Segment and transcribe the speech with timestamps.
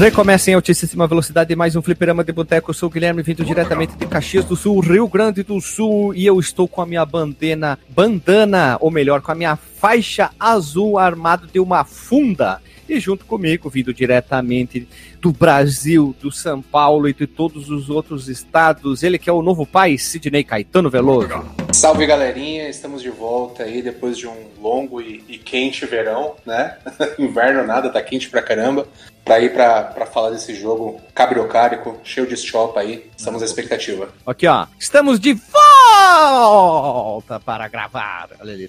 [0.00, 2.70] Recomeça em altíssima velocidade mais um fliperama de boteco.
[2.70, 6.24] Eu sou o Guilherme, vindo diretamente de Caxias do Sul, Rio Grande do Sul, e
[6.24, 11.46] eu estou com a minha bandana, bandana, ou melhor, com a minha faixa azul armado
[11.52, 12.62] de uma funda.
[12.90, 14.88] E junto comigo, vindo diretamente
[15.20, 19.42] do Brasil, do São Paulo e de todos os outros estados, ele que é o
[19.42, 21.28] novo pai, Sidney Caetano Veloso.
[21.72, 26.78] Salve galerinha, estamos de volta aí depois de um longo e, e quente verão, né?
[27.16, 28.88] Inverno nada, tá quente pra caramba.
[29.24, 34.08] Pra ir pra, pra falar desse jogo cabriocárico, cheio de chopa aí, estamos à expectativa.
[34.26, 38.30] Aqui, ó, estamos de volta para gravar.
[38.40, 38.68] Olha ali.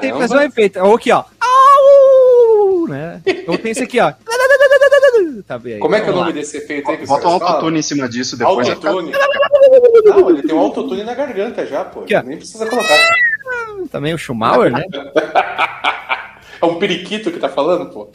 [0.00, 0.80] Tem que fazer um efeito.
[0.80, 1.22] Aqui, ó.
[2.70, 2.88] Au!
[2.88, 3.20] Né?
[3.46, 4.12] Ou tem esse aqui, ó.
[5.46, 5.80] Tá bem aí.
[5.80, 8.08] Como é que é o nome desse efeito aí que Bota um autotune em cima
[8.08, 8.68] disso depois.
[8.68, 9.12] Autotune.
[10.04, 12.00] Não, ele tem um autotune na garganta já, pô.
[12.00, 12.20] Aqui.
[12.22, 12.98] Nem precisa colocar.
[13.90, 14.84] Também o Schumauer, né?
[16.62, 18.10] É um periquito que tá falando, pô.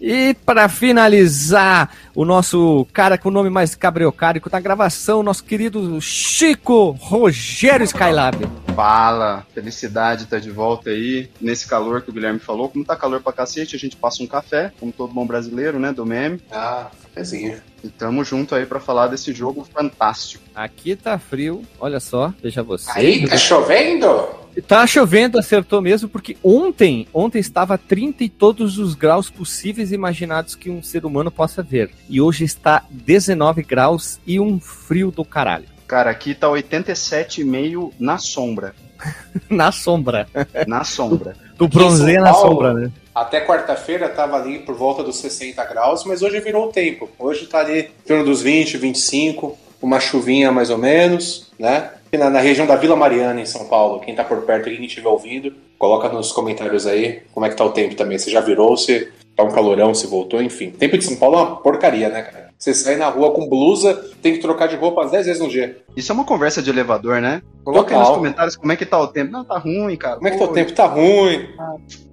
[0.00, 6.00] E para finalizar, o nosso cara com o nome mais cabriocárico da gravação, nosso querido
[6.00, 8.48] Chico Rogério Skylab.
[8.74, 12.68] Fala, felicidade tá de volta aí, nesse calor que o Guilherme falou.
[12.68, 15.92] Como tá calor pra cacete, a gente passa um café, como todo bom brasileiro, né,
[15.92, 16.40] do meme.
[16.50, 17.60] Ah, cafezinho.
[17.84, 20.42] E tamo junto aí pra falar desse jogo fantástico.
[20.54, 22.90] Aqui tá frio, olha só, veja você.
[22.92, 24.42] Aí, tá chovendo?
[24.66, 29.94] Tá chovendo, acertou mesmo, porque ontem, ontem estava 30 e todos os graus possíveis e
[29.94, 31.90] imaginados que um ser humano possa ver.
[32.08, 35.71] E hoje está 19 graus e um frio do caralho.
[35.92, 38.74] Cara, aqui tá 87,5 na sombra.
[39.50, 40.26] Na sombra.
[40.66, 41.36] Na sombra.
[41.58, 42.90] Do bronzeia na Paulo, sombra, né?
[43.14, 47.10] Até quarta-feira tava ali por volta dos 60 graus, mas hoje virou o tempo.
[47.18, 51.90] Hoje tá ali em torno dos 20, 25, uma chuvinha mais ou menos, né?
[52.10, 54.00] E na, na região da Vila Mariana, em São Paulo.
[54.00, 57.56] Quem tá por perto e quem estiver ouvindo, coloca nos comentários aí como é que
[57.56, 58.16] tá o tempo também.
[58.16, 60.68] Se já virou, se tá um calorão, se voltou, enfim.
[60.68, 62.41] O tempo de São Paulo é uma porcaria, né, cara?
[62.62, 63.92] Você sai na rua com blusa,
[64.22, 65.78] tem que trocar de roupa 10 vezes no dia.
[65.96, 67.42] Isso é uma conversa de elevador, né?
[67.64, 68.06] Coloca aí Total.
[68.06, 69.32] nos comentários como é que tá o tempo.
[69.32, 70.14] Não, tá ruim, cara.
[70.14, 70.72] Como é que tá o tempo?
[70.72, 71.48] Tá ruim.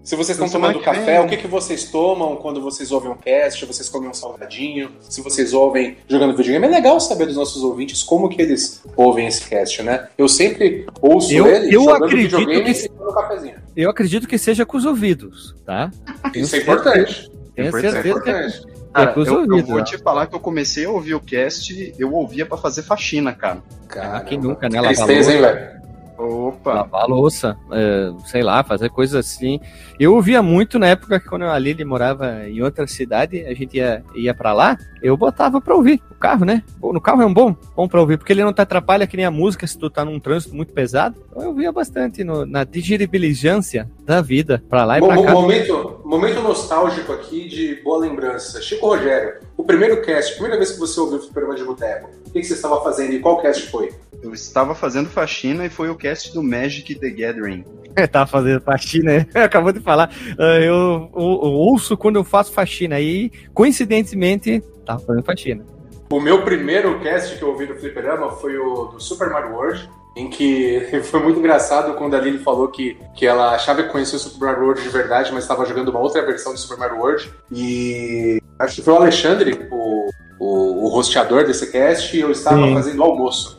[0.04, 1.26] Se vocês estão tomando que café, vem.
[1.28, 3.64] o que, que vocês tomam quando vocês ouvem um cast?
[3.64, 4.90] Vocês comem um salgadinho?
[5.08, 9.28] Se vocês ouvem jogando videogame, é legal saber dos nossos ouvintes como que eles ouvem
[9.28, 10.08] esse cast, né?
[10.18, 13.56] Eu sempre ouço Eu- ele eu jogando acredito videogame que- e tomando cafezinho.
[13.78, 15.92] Eu acredito que seja com os ouvidos, tá?
[16.34, 17.30] Isso é importante.
[17.56, 18.64] Tenho é certeza que é, importante.
[18.76, 22.14] é Cara, eu, eu vou te falar que eu comecei a ouvir o cast, eu
[22.14, 23.62] ouvia pra fazer faxina, cara.
[23.88, 24.82] Cara, quem nunca, né?
[24.82, 25.79] Tristeza, hein, velho?
[26.20, 26.74] Opa!
[26.74, 29.60] Lavar a louça, é, sei lá, fazer coisas assim.
[29.98, 33.78] Eu ouvia muito na época que quando a Lili morava em outra cidade, a gente
[33.78, 36.62] ia, ia para lá, eu botava pra ouvir o carro, né?
[36.82, 39.26] No carro é um bom, bom pra ouvir, porque ele não te atrapalha que nem
[39.26, 41.16] a música se tu tá num trânsito muito pesado.
[41.30, 45.32] Então eu ouvia bastante no- na digeribilizância da vida, pra lá e pra cá.
[45.32, 48.62] momento, momento nostálgico aqui de boa lembrança.
[48.62, 52.10] Chico Rogério, o primeiro cast, a primeira vez que você ouviu o Fliperama de Boteco,
[52.28, 53.92] o que, que você estava fazendo e qual cast foi?
[54.22, 57.64] Eu estava fazendo faxina e foi o cast do Magic the Gathering.
[58.12, 59.26] tá fazendo faxina, né?
[59.44, 60.10] acabou de falar.
[60.38, 65.66] Ah, Eu, eu- eu ouço quando eu faço faxina e, coincidentemente, tava fazendo faxina.
[66.12, 69.90] O meu primeiro cast que eu ouvi do Fliperama foi o do Super Mario World,
[70.18, 74.16] em que foi muito engraçado quando a Lily falou que, que ela achava que conhecia
[74.18, 76.98] o Super Mario World de verdade, mas estava jogando uma outra versão do Super Mario
[76.98, 77.30] World.
[77.52, 80.10] E acho que foi o Alexandre, o,
[80.40, 82.74] o, o hosteador desse cast, e eu estava Sim.
[82.74, 83.59] fazendo almoço.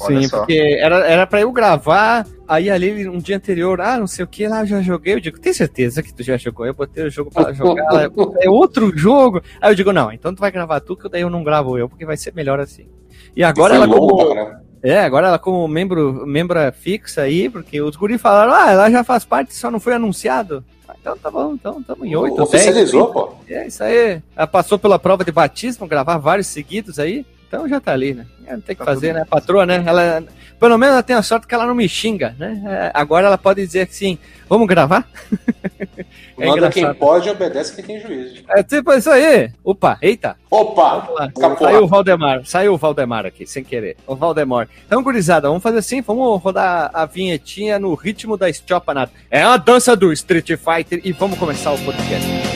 [0.00, 0.38] Olha Sim, só.
[0.38, 4.28] porque era, era pra eu gravar, aí ali um dia anterior, ah, não sei o
[4.28, 5.14] que, lá eu já joguei.
[5.14, 6.66] Eu digo, tem certeza que tu já jogou?
[6.66, 9.40] Eu botei o jogo pra jogar, é outro jogo.
[9.60, 11.88] Aí eu digo, não, então tu vai gravar tu, que daí eu não gravo eu,
[11.88, 12.86] porque vai ser melhor assim.
[13.34, 14.62] E agora Foi ela longo como, caramba.
[14.82, 19.02] é, agora ela como membro, membra fixa aí, porque os guris falaram, ah, ela já
[19.04, 20.64] faz parte, só não foi anunciado.
[20.88, 22.42] Ah, Então tá bom, então tamo em oito.
[22.42, 23.34] Oficializou, dez, pô.
[23.48, 24.20] É isso aí.
[24.36, 27.24] Ela passou pela prova de batismo, gravar vários seguidos aí.
[27.48, 28.26] Então já tá ali, né?
[28.46, 29.22] É, Não tem que Tá fazer, né?
[29.22, 29.82] A patroa, né?
[29.86, 30.22] Ela,
[30.58, 32.62] pelo menos ela tem a sorte que ela não me xinga, né?
[32.66, 35.08] É, Agora ela pode dizer assim, vamos gravar?
[36.38, 36.98] É Manda quem engraçado.
[36.98, 38.44] pode, obedece quem tem juízo.
[38.50, 39.50] É tipo isso aí.
[39.64, 40.36] Opa, eita.
[40.50, 41.08] Opa!
[41.58, 43.96] Saiu o Valdemar, saiu o Valdemar aqui, sem querer.
[44.06, 44.68] O Valdemar.
[44.86, 49.10] Então, gurizada, vamos fazer assim, vamos rodar a vinhetinha no ritmo da Estiopanada.
[49.30, 52.55] É a dança do Street Fighter e vamos começar o podcast.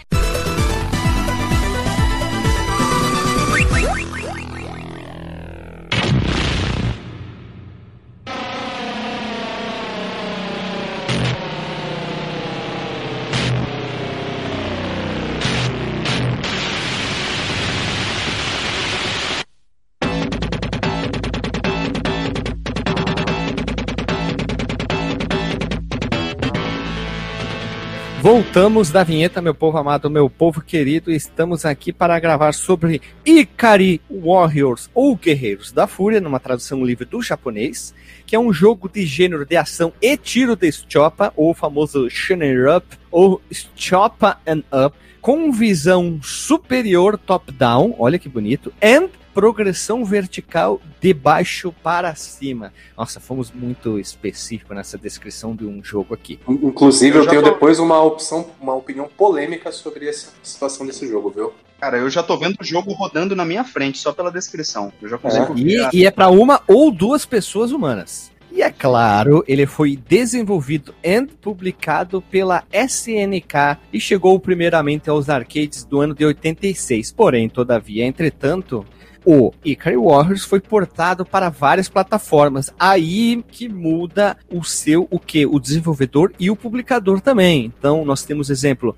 [28.21, 31.11] Voltamos da vinheta, meu povo amado, meu povo querido.
[31.11, 37.19] Estamos aqui para gravar sobre Ikari Warriors, ou Guerreiros da Fúria, numa tradução livre do
[37.19, 37.95] japonês,
[38.27, 42.07] que é um jogo de gênero de ação e tiro de Chopa, ou o famoso
[42.11, 43.41] Shooter Up, ou
[43.75, 51.73] Chopa and Up, com visão superior top-down, olha que bonito, and progressão vertical de baixo
[51.83, 52.73] para cima.
[52.97, 56.39] Nossa, fomos muito específicos nessa descrição de um jogo aqui.
[56.47, 57.51] Inclusive, eu, eu tenho tô...
[57.51, 61.53] depois uma opção, uma opinião polêmica sobre essa situação desse jogo, viu?
[61.79, 64.93] Cara, eu já tô vendo o jogo rodando na minha frente, só pela descrição.
[65.01, 65.89] Eu já consigo é.
[65.91, 68.31] E, e é para uma ou duas pessoas humanas.
[68.51, 75.85] E é claro, ele foi desenvolvido e publicado pela SNK e chegou primeiramente aos arcades
[75.85, 77.13] do ano de 86.
[77.13, 78.85] Porém, todavia, entretanto,
[79.25, 82.73] o Ikari Warriors foi portado para várias plataformas.
[82.79, 85.45] Aí que muda o seu, o que?
[85.45, 87.65] O desenvolvedor e o publicador também.
[87.65, 88.95] Então, nós temos exemplo,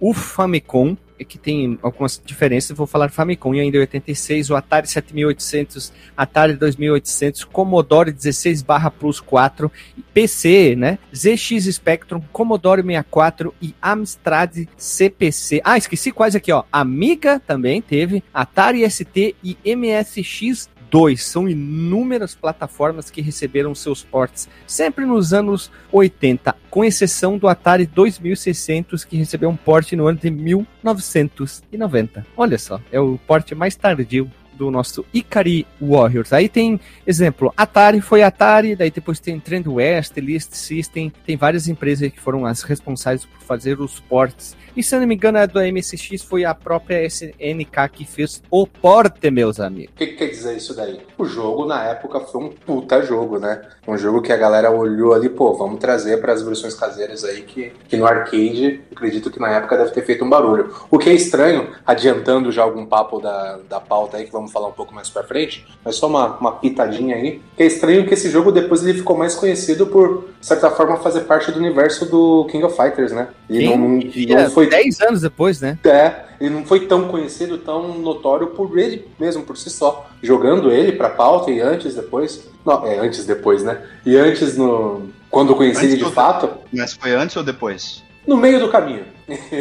[0.00, 5.92] o Famicom, que tem algumas diferenças, vou falar Famicom e ainda 86, o Atari 7800,
[6.16, 9.70] Atari 2800, Commodore 16 barra Plus 4,
[10.12, 10.98] PC, né?
[11.14, 15.60] ZX Spectrum, Commodore 64 e Amstrad CPC.
[15.64, 16.64] Ah, esqueci quase aqui, ó.
[16.70, 21.22] Amiga também teve, Atari ST e MSX 2.
[21.22, 27.86] São inúmeras plataformas que receberam seus portes sempre nos anos 80, com exceção do Atari
[27.86, 32.26] 2600, que recebeu um porte no ano de 1990.
[32.36, 36.32] Olha só, é o porte mais tardio do nosso Ikari Warriors.
[36.32, 41.68] Aí tem exemplo, Atari foi Atari, daí depois tem Trend West, List System, tem várias
[41.68, 44.56] empresas que foram as responsáveis por fazer os ports.
[44.76, 48.42] E se eu não me engano, a do MSX foi a própria SNK que fez
[48.50, 49.94] o porte, meus amigos.
[49.94, 51.00] O que, que, quer dizer isso daí?
[51.16, 53.62] O jogo na época foi um puta jogo, né?
[53.88, 57.40] Um jogo que a galera olhou ali, pô, vamos trazer para as versões caseiras aí
[57.42, 60.70] que, que no arcade, acredito que na época deve ter feito um barulho.
[60.90, 64.52] O que é estranho, adiantando já algum papo da, da pauta aí que vamos vamos
[64.52, 67.40] falar um pouco mais pra frente, mas só uma, uma pitadinha aí.
[67.56, 70.96] Que é estranho que esse jogo depois ele ficou mais conhecido por, de certa forma,
[70.98, 73.28] fazer parte do universo do King of Fighters, né?
[73.50, 74.68] E não, não, não foi.
[74.68, 75.78] 10 anos depois, né?
[75.84, 80.08] É, ele não foi tão conhecido, tão notório por ele mesmo, por si só.
[80.22, 82.48] Jogando ele pra pauta e antes, depois.
[82.64, 83.82] Não, é antes, depois, né?
[84.04, 85.08] E antes no.
[85.30, 86.48] Quando eu conheci antes ele de fato.
[86.72, 88.06] Mas foi antes ou depois?
[88.26, 89.04] no meio do caminho.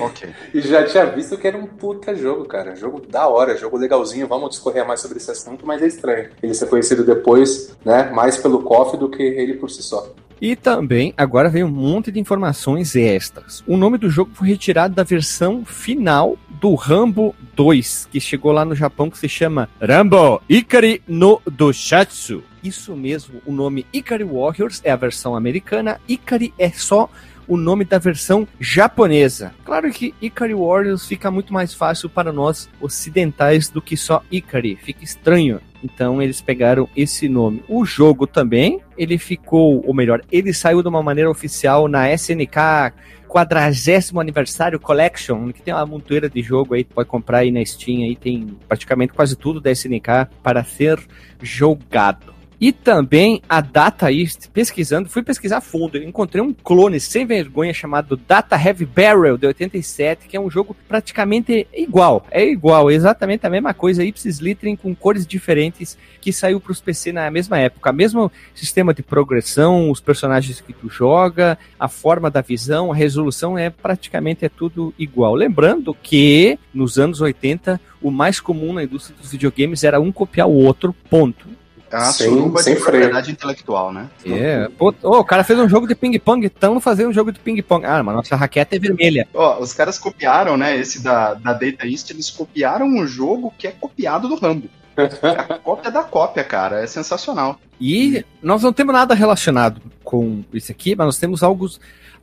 [0.02, 0.30] Ok.
[0.54, 2.76] e já tinha visto que era um puta jogo, cara.
[2.76, 4.28] Jogo da hora, jogo legalzinho.
[4.28, 6.30] Vamos discorrer mais sobre esse assunto, mas é estranho.
[6.42, 8.10] Ele ser conhecido depois, né?
[8.12, 10.14] Mais pelo KOF do que ele por si só.
[10.42, 13.64] E também, agora vem um monte de informações extras.
[13.66, 18.66] O nome do jogo foi retirado da versão final do Rambo 2, que chegou lá
[18.66, 22.44] no Japão, que se chama Rambo Ikari no Doshatsu.
[22.64, 27.10] Isso mesmo, o nome Ikari Warriors é a versão americana, Ikari é só
[27.48, 29.54] o nome da versão japonesa.
[29.64, 34.76] Claro que Ikari Warriors fica muito mais fácil para nós ocidentais do que só Ikari,
[34.76, 35.60] fica estranho.
[35.84, 37.64] Então eles pegaram esse nome.
[37.68, 42.94] O jogo também, ele ficou, ou melhor, ele saiu de uma maneira oficial na SNK
[43.28, 48.04] 40 aniversário Collection, que tem uma montoeira de jogo aí, pode comprar aí na Steam,
[48.04, 51.00] aí tem praticamente quase tudo da SNK para ser
[51.42, 52.35] jogado.
[52.66, 58.18] E também a Data East, pesquisando, fui pesquisar fundo, encontrei um clone sem vergonha chamado
[58.18, 62.26] Data Heavy Barrel de 87, que é um jogo praticamente igual.
[62.32, 66.82] É igual, exatamente a mesma coisa, Ipsis Littering com cores diferentes, que saiu para os
[66.82, 67.94] PC na mesma época.
[67.94, 73.56] Mesmo sistema de progressão, os personagens que tu joga, a forma da visão, a resolução
[73.56, 75.36] é praticamente é tudo igual.
[75.36, 80.48] Lembrando que nos anos 80 o mais comum na indústria dos videogames era um copiar
[80.48, 81.48] o outro, ponto.
[81.92, 84.10] É uma sem, suruba sem de propriedade intelectual, né?
[84.26, 84.30] É.
[84.30, 84.74] Yeah.
[84.80, 87.86] oh, o cara fez um jogo de ping-pong, estamos fazendo um jogo de ping-pong.
[87.86, 89.28] Ah, mas nossa raquete é vermelha.
[89.34, 90.78] Ó, oh, os caras copiaram, né?
[90.78, 94.70] Esse da, da Data East, eles copiaram um jogo que é copiado do Rambo.
[94.98, 96.84] É a cópia da cópia, cara.
[96.84, 97.60] É sensacional.
[97.80, 101.68] E nós não temos nada relacionado com isso aqui, mas nós temos algo,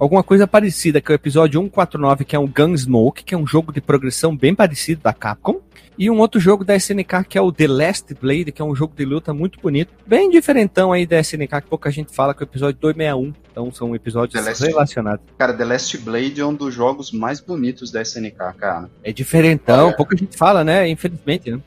[0.03, 3.47] alguma coisa parecida, que é o episódio 149, que é um Gunsmoke, que é um
[3.47, 5.61] jogo de progressão bem parecido da Capcom.
[5.97, 8.75] E um outro jogo da SNK que é o The Last Blade, que é um
[8.75, 9.93] jogo de luta muito bonito.
[10.07, 13.33] Bem diferentão aí da SNK, que pouca gente fala, que é o episódio 261.
[13.53, 14.65] Então são episódios Last...
[14.65, 15.25] relacionados.
[15.39, 18.91] Cara, The Last Blade é um dos jogos mais bonitos da SNK, cara.
[19.05, 19.97] É diferentão, Olha.
[19.97, 20.89] pouca gente fala, né?
[20.89, 21.61] Infelizmente, né?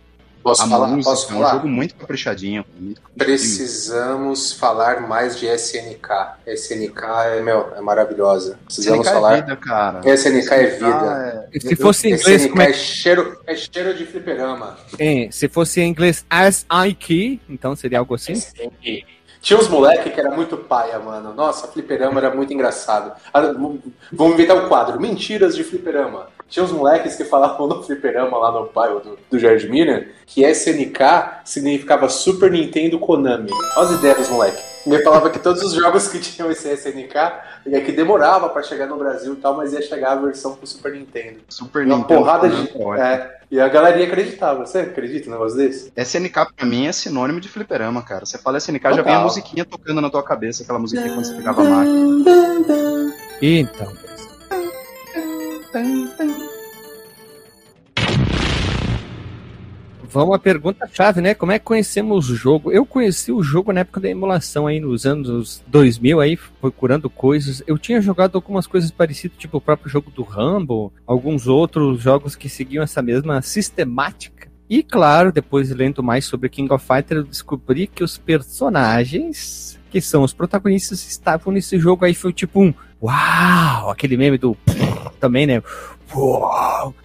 [0.45, 0.87] Posso a falar?
[0.89, 1.51] Música, posso é um falar?
[1.53, 2.63] jogo muito caprichadinho.
[2.79, 6.07] Muito Precisamos falar mais de SNK.
[6.45, 8.59] SNK é, meu, é maravilhosa.
[8.63, 9.33] Precisamos SNK falar.
[9.33, 10.01] É vida, cara.
[10.15, 11.49] SNK é vida.
[11.51, 11.59] É...
[11.59, 12.69] Se fosse em inglês, SNK como é...
[12.69, 14.77] é cheiro, é cheiro de fliperama.
[14.99, 16.23] É, se fosse em inglês
[16.99, 18.35] key, então seria algo assim?
[19.45, 21.31] Tinha uns moleque que era muito paia, mano.
[21.31, 23.11] Nossa, fliperama era muito engraçado.
[23.31, 23.41] Ah,
[24.11, 24.99] Vamos inventar um quadro.
[24.99, 26.29] Mentiras de fliperama.
[26.49, 29.37] Tinha uns moleques que falavam no fliperama lá no bairro do, do
[30.25, 33.51] que SNK significava Super Nintendo Konami.
[33.77, 34.74] Olha as ideias dos moleques.
[34.85, 37.15] Me falava que todos os jogos que tinham esse SNK
[37.71, 40.67] é que demorava pra chegar no Brasil e tal, mas ia chegar a versão pro
[40.67, 41.39] Super Nintendo.
[41.49, 42.19] Super Uma Nintendo.
[42.19, 42.55] porrada né?
[42.61, 43.01] de.
[43.01, 44.65] É, e a galerinha acreditava.
[44.65, 45.91] Você acredita num negócio desse?
[45.97, 48.25] SNK pra mim é sinônimo de fliperama, cara.
[48.25, 49.03] Você fala SNK, já Total.
[49.05, 53.15] vem a musiquinha tocando na tua cabeça, aquela musiquinha quando você pegava a máquina.
[53.41, 53.91] Então.
[60.15, 61.33] Vamos à pergunta-chave, né?
[61.33, 62.71] Como é que conhecemos o jogo?
[62.71, 67.61] Eu conheci o jogo na época da emulação, aí nos anos 2000, aí procurando coisas.
[67.67, 72.33] Eu tinha jogado algumas coisas parecidas, tipo o próprio jogo do Rumble, alguns outros jogos
[72.33, 74.47] que seguiam essa mesma sistemática.
[74.69, 79.99] E claro, depois lendo mais sobre King of Fighters, eu descobri que os personagens que
[79.99, 82.13] são os protagonistas estavam nesse jogo aí.
[82.13, 84.55] Foi tipo um uau, aquele meme do
[85.19, 85.61] também, né?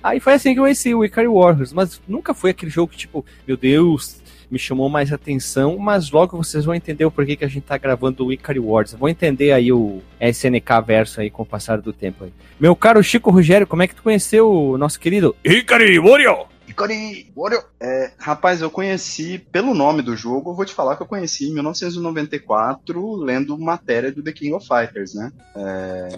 [0.03, 2.99] Aí foi assim que eu conheci o Ikari Warriors, mas nunca foi aquele jogo que,
[2.99, 7.45] tipo, meu Deus, me chamou mais atenção, mas logo vocês vão entender o porquê que
[7.45, 8.93] a gente tá gravando o Ikari Wars.
[8.93, 12.33] Vão entender aí o SNK verso aí com o passar do tempo aí.
[12.59, 16.47] Meu caro Chico Rogério, como é que tu conheceu o nosso querido Ikari Warrior?
[16.81, 17.65] Ikari Warrior.
[17.79, 21.49] É, rapaz, eu conheci, pelo nome do jogo, eu vou te falar que eu conheci
[21.49, 25.33] em 1994, lendo matéria do The King of Fighters, né?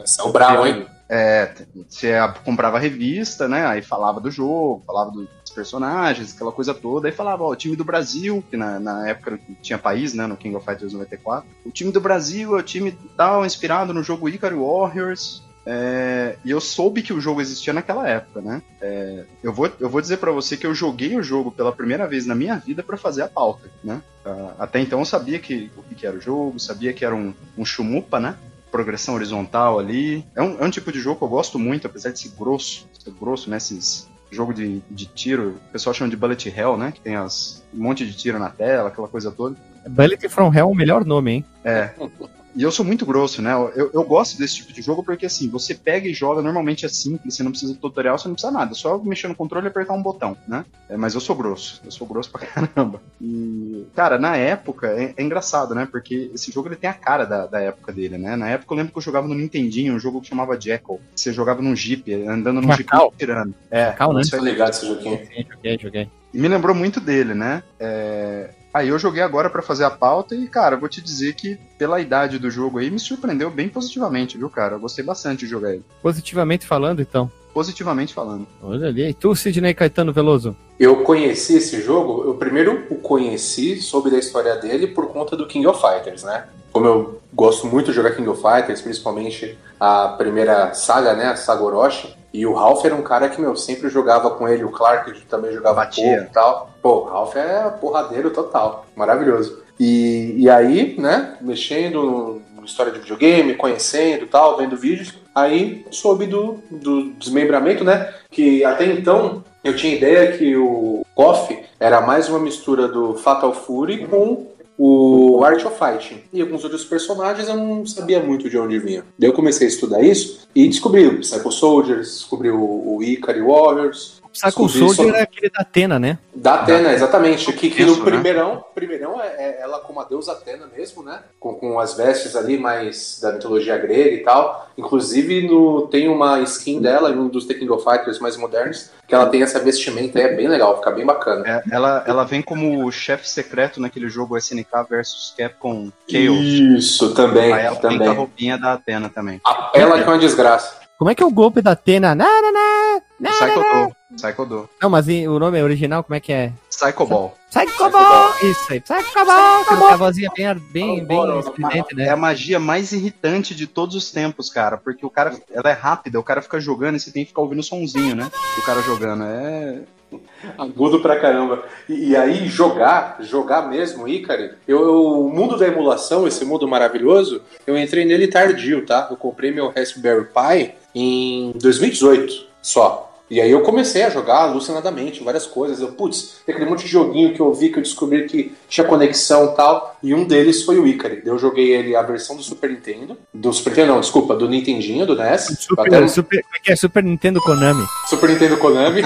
[0.04, 0.86] São bravo, hein?
[1.08, 1.52] É,
[1.86, 2.14] você
[2.44, 3.66] comprava a revista, né?
[3.66, 7.06] Aí falava do jogo, falava dos personagens, aquela coisa toda.
[7.06, 10.26] Aí falava, ó, o time do Brasil, que na, na época tinha país, né?
[10.26, 11.46] No King of Fighters 94.
[11.66, 15.42] O time do Brasil é o time tal, inspirado no jogo Ikari Warriors.
[15.64, 18.62] É, e eu soube que o jogo existia naquela época, né?
[18.80, 22.06] É, eu, vou, eu vou dizer para você que eu joguei o jogo pela primeira
[22.06, 24.02] vez na minha vida para fazer a pauta, né?
[24.24, 27.32] Uh, até então eu sabia que, o que era o jogo, sabia que era um,
[27.56, 28.36] um chumupa, né?
[28.70, 30.24] Progressão horizontal ali.
[30.34, 32.88] É um, é um tipo de jogo que eu gosto muito, apesar de ser grosso,
[32.98, 33.56] ser grosso, né?
[33.56, 36.90] Esses jogo de, de tiro, o pessoal chama de bullet hell, né?
[36.90, 39.56] Que tem as, um monte de tiro na tela, aquela coisa toda.
[39.86, 41.44] Bullet from Hell é o melhor nome, hein?
[41.64, 41.90] É.
[42.54, 43.52] E eu sou muito grosso, né?
[43.52, 46.88] Eu, eu gosto desse tipo de jogo porque, assim, você pega e joga, normalmente é
[46.88, 49.66] simples, você não precisa de tutorial, você não precisa nada, é só mexer no controle
[49.66, 50.64] e apertar um botão, né?
[50.88, 53.00] É, mas eu sou grosso, eu sou grosso pra caramba.
[53.20, 55.88] E, cara, na época, é, é engraçado, né?
[55.90, 58.36] Porque esse jogo ele tem a cara da, da época dele, né?
[58.36, 61.00] Na época eu lembro que eu jogava no Nintendinho, um jogo que chamava Jackal.
[61.14, 63.54] Você jogava num Jeep, andando num Jeep tirando.
[63.70, 64.20] É, Macau, né?
[64.20, 64.42] isso aí.
[64.42, 65.20] ligado esse joguinho.
[65.50, 66.08] Joguei, joguei.
[66.32, 67.62] E me lembrou muito dele, né?
[67.78, 68.50] É...
[68.72, 71.58] Aí eu joguei agora pra fazer a pauta e, cara, eu vou te dizer que
[71.76, 74.76] pela idade do jogo aí me surpreendeu bem positivamente, viu, cara?
[74.76, 75.84] Eu gostei bastante de jogar ele.
[76.02, 77.30] Positivamente falando, então.
[77.52, 78.46] Positivamente falando.
[78.62, 79.08] Olha ali.
[79.08, 80.56] E tu, Sidney Caetano Veloso?
[80.80, 85.46] Eu conheci esse jogo, eu primeiro o conheci, soube da história dele por conta do
[85.46, 86.46] King of Fighters, né?
[86.72, 91.26] Como eu gosto muito de jogar King of Fighters, principalmente a primeira saga, né?
[91.26, 92.16] A saga Orochi.
[92.32, 95.52] E o Ralph era um cara que, meu, sempre jogava com ele, o Clark também
[95.52, 96.16] jogava Batia.
[96.16, 96.70] pouco e tal.
[96.80, 99.62] Pô, o Ralph é porradeiro total, maravilhoso.
[99.78, 105.84] E, e aí, né, mexendo no, história de videogame, conhecendo e tal, vendo vídeos, aí
[105.90, 112.00] soube do, do desmembramento, né, que até então eu tinha ideia que o KOF era
[112.00, 114.46] mais uma mistura do Fatal Fury com
[114.78, 116.22] o Art of Fighting.
[116.32, 119.04] E alguns outros personagens eu não sabia muito de onde vinha.
[119.18, 123.40] Daí eu comecei a estudar isso e descobri o Psycho Soldiers, descobri o, o Ikari
[123.40, 124.21] Warriors.
[124.32, 126.18] Psycho Soldier sobre- é aquele da Atena, né?
[126.34, 127.52] Da Atena, exatamente.
[127.52, 128.10] Que, que Isso, no né?
[128.10, 131.20] primeirão, primeirão é, é ela como a deusa Atena mesmo, né?
[131.38, 134.70] Com, com as vestes ali mais da mitologia grega e tal.
[134.78, 138.90] Inclusive no, tem uma skin dela em um dos The King of Fighters mais modernos,
[139.06, 141.46] que ela tem essa vestimenta aí, é bem legal, fica bem bacana.
[141.46, 146.38] É, ela, ela vem como chefe secreto naquele jogo SNK vs Capcom Chaos.
[146.78, 148.14] Isso, também, Aí ela tem com a também.
[148.16, 149.40] roupinha da Atena também.
[149.46, 150.81] A- Ela que é uma desgraça.
[151.02, 152.14] Como é que é o golpe da Atena?
[152.14, 153.96] Na, na, na, na, Psycho Do.
[154.14, 154.70] Psycho Do.
[154.80, 156.52] Não, mas e o nome original, como é que é?
[156.70, 157.36] Psycho Ball.
[157.50, 158.34] Psycho Ball!
[158.40, 159.64] Isso aí, Psycho Ball!
[159.64, 162.08] Tem uma vozinha bem, bem, bem estridente, É né?
[162.08, 164.76] a magia mais irritante de todos os tempos, cara.
[164.76, 167.42] Porque o cara, ela é rápida, o cara fica jogando e você tem que ficar
[167.42, 168.30] ouvindo o sonzinho, né?
[168.56, 169.24] O cara jogando.
[169.24, 169.80] É.
[170.58, 171.62] Agudo pra caramba.
[171.88, 176.66] E, e aí, jogar, jogar mesmo, Icari, eu, eu- o mundo da emulação, esse mundo
[176.66, 179.08] maravilhoso, eu entrei nele tardio, tá?
[179.10, 183.11] Eu comprei meu Raspberry Pi em 2018 só.
[183.32, 185.80] E aí eu comecei a jogar alucinadamente, várias coisas.
[185.80, 188.86] Eu, putz, tem aquele monte de joguinho que eu vi que eu descobri que tinha
[188.86, 189.96] conexão e tal.
[190.02, 191.22] E um deles foi o Icari.
[191.24, 193.16] Eu joguei ele, a versão do Super Nintendo.
[193.32, 195.56] Do Super Nintendo, não, desculpa, do Nintendinho, do NES.
[195.58, 196.76] Super, Até- super, é que é?
[196.76, 197.82] Super Nintendo Konami.
[198.10, 199.00] Super Nintendo Konami.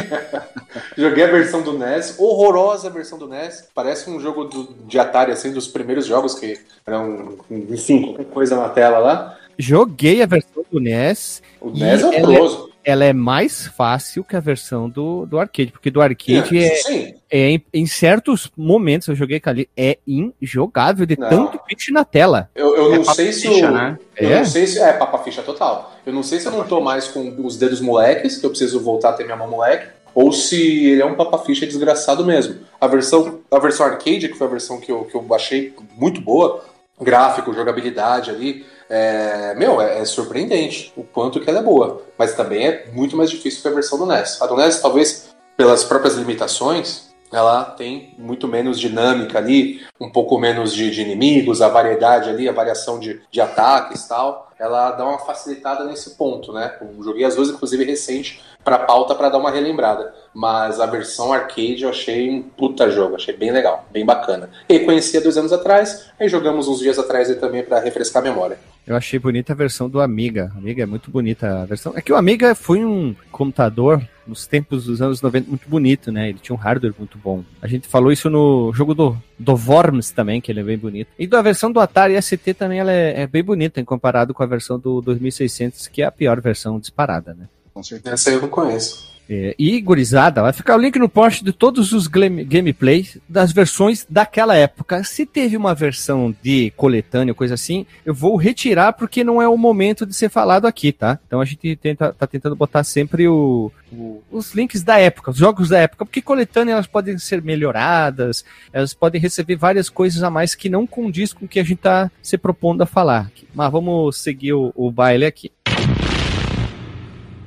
[0.99, 3.69] Joguei a versão do NES, horrorosa a versão do NES.
[3.73, 8.57] Parece um jogo do- de Atari, assim, dos primeiros jogos que eram, enfim, qualquer coisa
[8.57, 9.39] na tela lá.
[9.57, 11.41] Joguei a versão do NES.
[11.61, 12.71] O NES é é- horroroso.
[12.89, 17.15] Ela é mais fácil que a versão do, do arcade, porque do arcade é, Sim,
[17.29, 21.29] é em, em certos momentos eu joguei com ali, é injogável de Não.
[21.29, 22.49] tanto pitch na tela.
[22.55, 23.75] eu, eu É não sei se ficha, o...
[23.75, 23.99] né?
[24.17, 24.39] Eu É?
[24.39, 24.79] não sei se...
[24.79, 25.97] É, papa ficha total.
[26.07, 28.79] Eu não sei se eu não tô mais com os dedos moleques, que eu preciso
[28.81, 32.61] voltar a ter minha mão moleque, ou se ele é um papa ficha desgraçado mesmo.
[32.81, 36.21] A versão, a versão arcade, que foi a versão que eu, que eu achei muito
[36.21, 36.65] boa,
[37.01, 42.03] gráfico, jogabilidade ali, é, meu, é, é surpreendente o quanto que ela é boa.
[42.19, 44.41] Mas também é muito mais difícil que a versão do NES.
[44.41, 50.39] A do NES, talvez, pelas próprias limitações, ela tem muito menos dinâmica ali, um pouco
[50.39, 54.51] menos de, de inimigos, a variedade ali, a variação de, de ataques e tal.
[54.59, 56.79] Ela dá uma facilitada nesse ponto, né?
[56.81, 60.15] Eu joguei as duas, inclusive, recente, pra pauta para dar uma relembrada.
[60.33, 64.49] Mas a versão arcade eu achei um puta jogo, achei bem legal, bem bacana.
[64.69, 68.29] E conhecia dois anos atrás, aí jogamos uns dias atrás aí também para refrescar a
[68.29, 68.59] memória.
[68.87, 70.53] Eu achei bonita a versão do Amiga.
[70.57, 71.93] Amiga é muito bonita a versão.
[71.97, 76.29] É que o Amiga foi um computador nos tempos dos anos 90 muito bonito, né?
[76.29, 77.43] Ele tinha um hardware muito bom.
[77.61, 81.09] A gente falou isso no jogo do, do Worms também, que ele é bem bonito.
[81.19, 84.43] E da versão do Atari ST também ela é, é bem bonita, em comparado com
[84.43, 87.49] a versão do 2600, que é a pior versão disparada, né?
[87.75, 88.31] Com certeza.
[88.31, 89.16] Eu não conheço.
[89.29, 93.51] É, e, gurizada, vai ficar o link no post de todos os game- gameplays das
[93.51, 95.03] versões daquela época.
[95.03, 99.57] Se teve uma versão de coletânea, coisa assim, eu vou retirar porque não é o
[99.57, 101.19] momento de ser falado aqui, tá?
[101.27, 105.39] Então a gente tenta, tá tentando botar sempre o, o- os links da época, os
[105.39, 110.31] jogos da época, porque coletânea elas podem ser melhoradas, elas podem receber várias coisas a
[110.31, 113.31] mais que não condiz com o que a gente tá se propondo a falar.
[113.55, 115.51] Mas vamos seguir o, o baile aqui.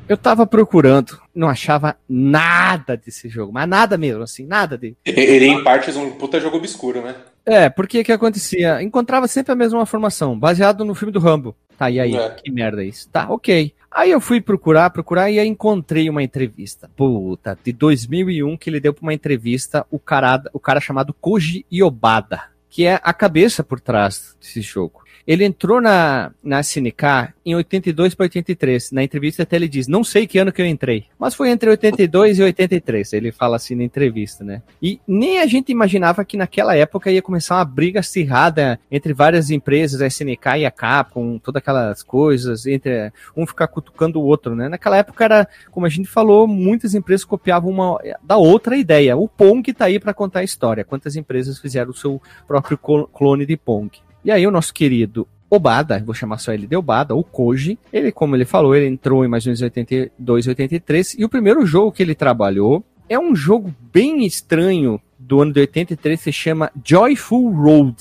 [0.09, 4.97] Eu tava procurando, não achava nada desse jogo, mas nada mesmo, assim, nada de.
[5.05, 7.15] Ele, em partes, um puta jogo obscuro, né?
[7.45, 8.81] É, porque que acontecia?
[8.81, 11.55] Encontrava sempre a mesma formação, baseado no filme do Rambo.
[11.77, 12.15] Tá, e aí?
[12.15, 12.29] É.
[12.31, 13.07] Que merda é isso?
[13.07, 13.71] Tá, ok.
[13.91, 16.89] Aí eu fui procurar, procurar, e aí encontrei uma entrevista.
[16.95, 21.67] Puta, de 2001, que ele deu pra uma entrevista o cara, o cara chamado Koji
[21.71, 25.03] Iobada, que é a cabeça por trás desse jogo.
[25.29, 28.91] Ele entrou na, na SNK em 82 para 83.
[28.91, 31.69] Na entrevista até ele diz, não sei que ano que eu entrei, mas foi entre
[31.69, 33.13] 82 e 83.
[33.13, 34.63] Ele fala assim na entrevista, né?
[34.81, 39.51] E nem a gente imaginava que naquela época ia começar uma briga acirrada entre várias
[39.51, 44.55] empresas, a SNK e a Capcom, todas aquelas coisas, entre um ficar cutucando o outro,
[44.55, 44.67] né?
[44.67, 49.15] Naquela época era, como a gente falou, muitas empresas copiavam uma da outra ideia.
[49.15, 50.83] O Pong tá aí para contar a história.
[50.83, 53.91] Quantas empresas fizeram o seu próprio clo- clone de Pong?
[54.29, 58.11] E aí o nosso querido Obada, vou chamar só ele de Obada, o Koji, ele,
[58.11, 61.91] como ele falou, ele entrou em mais ou menos 82, 83, e o primeiro jogo
[61.91, 67.49] que ele trabalhou é um jogo bem estranho do ano de 83, se chama Joyful
[67.49, 67.95] Road.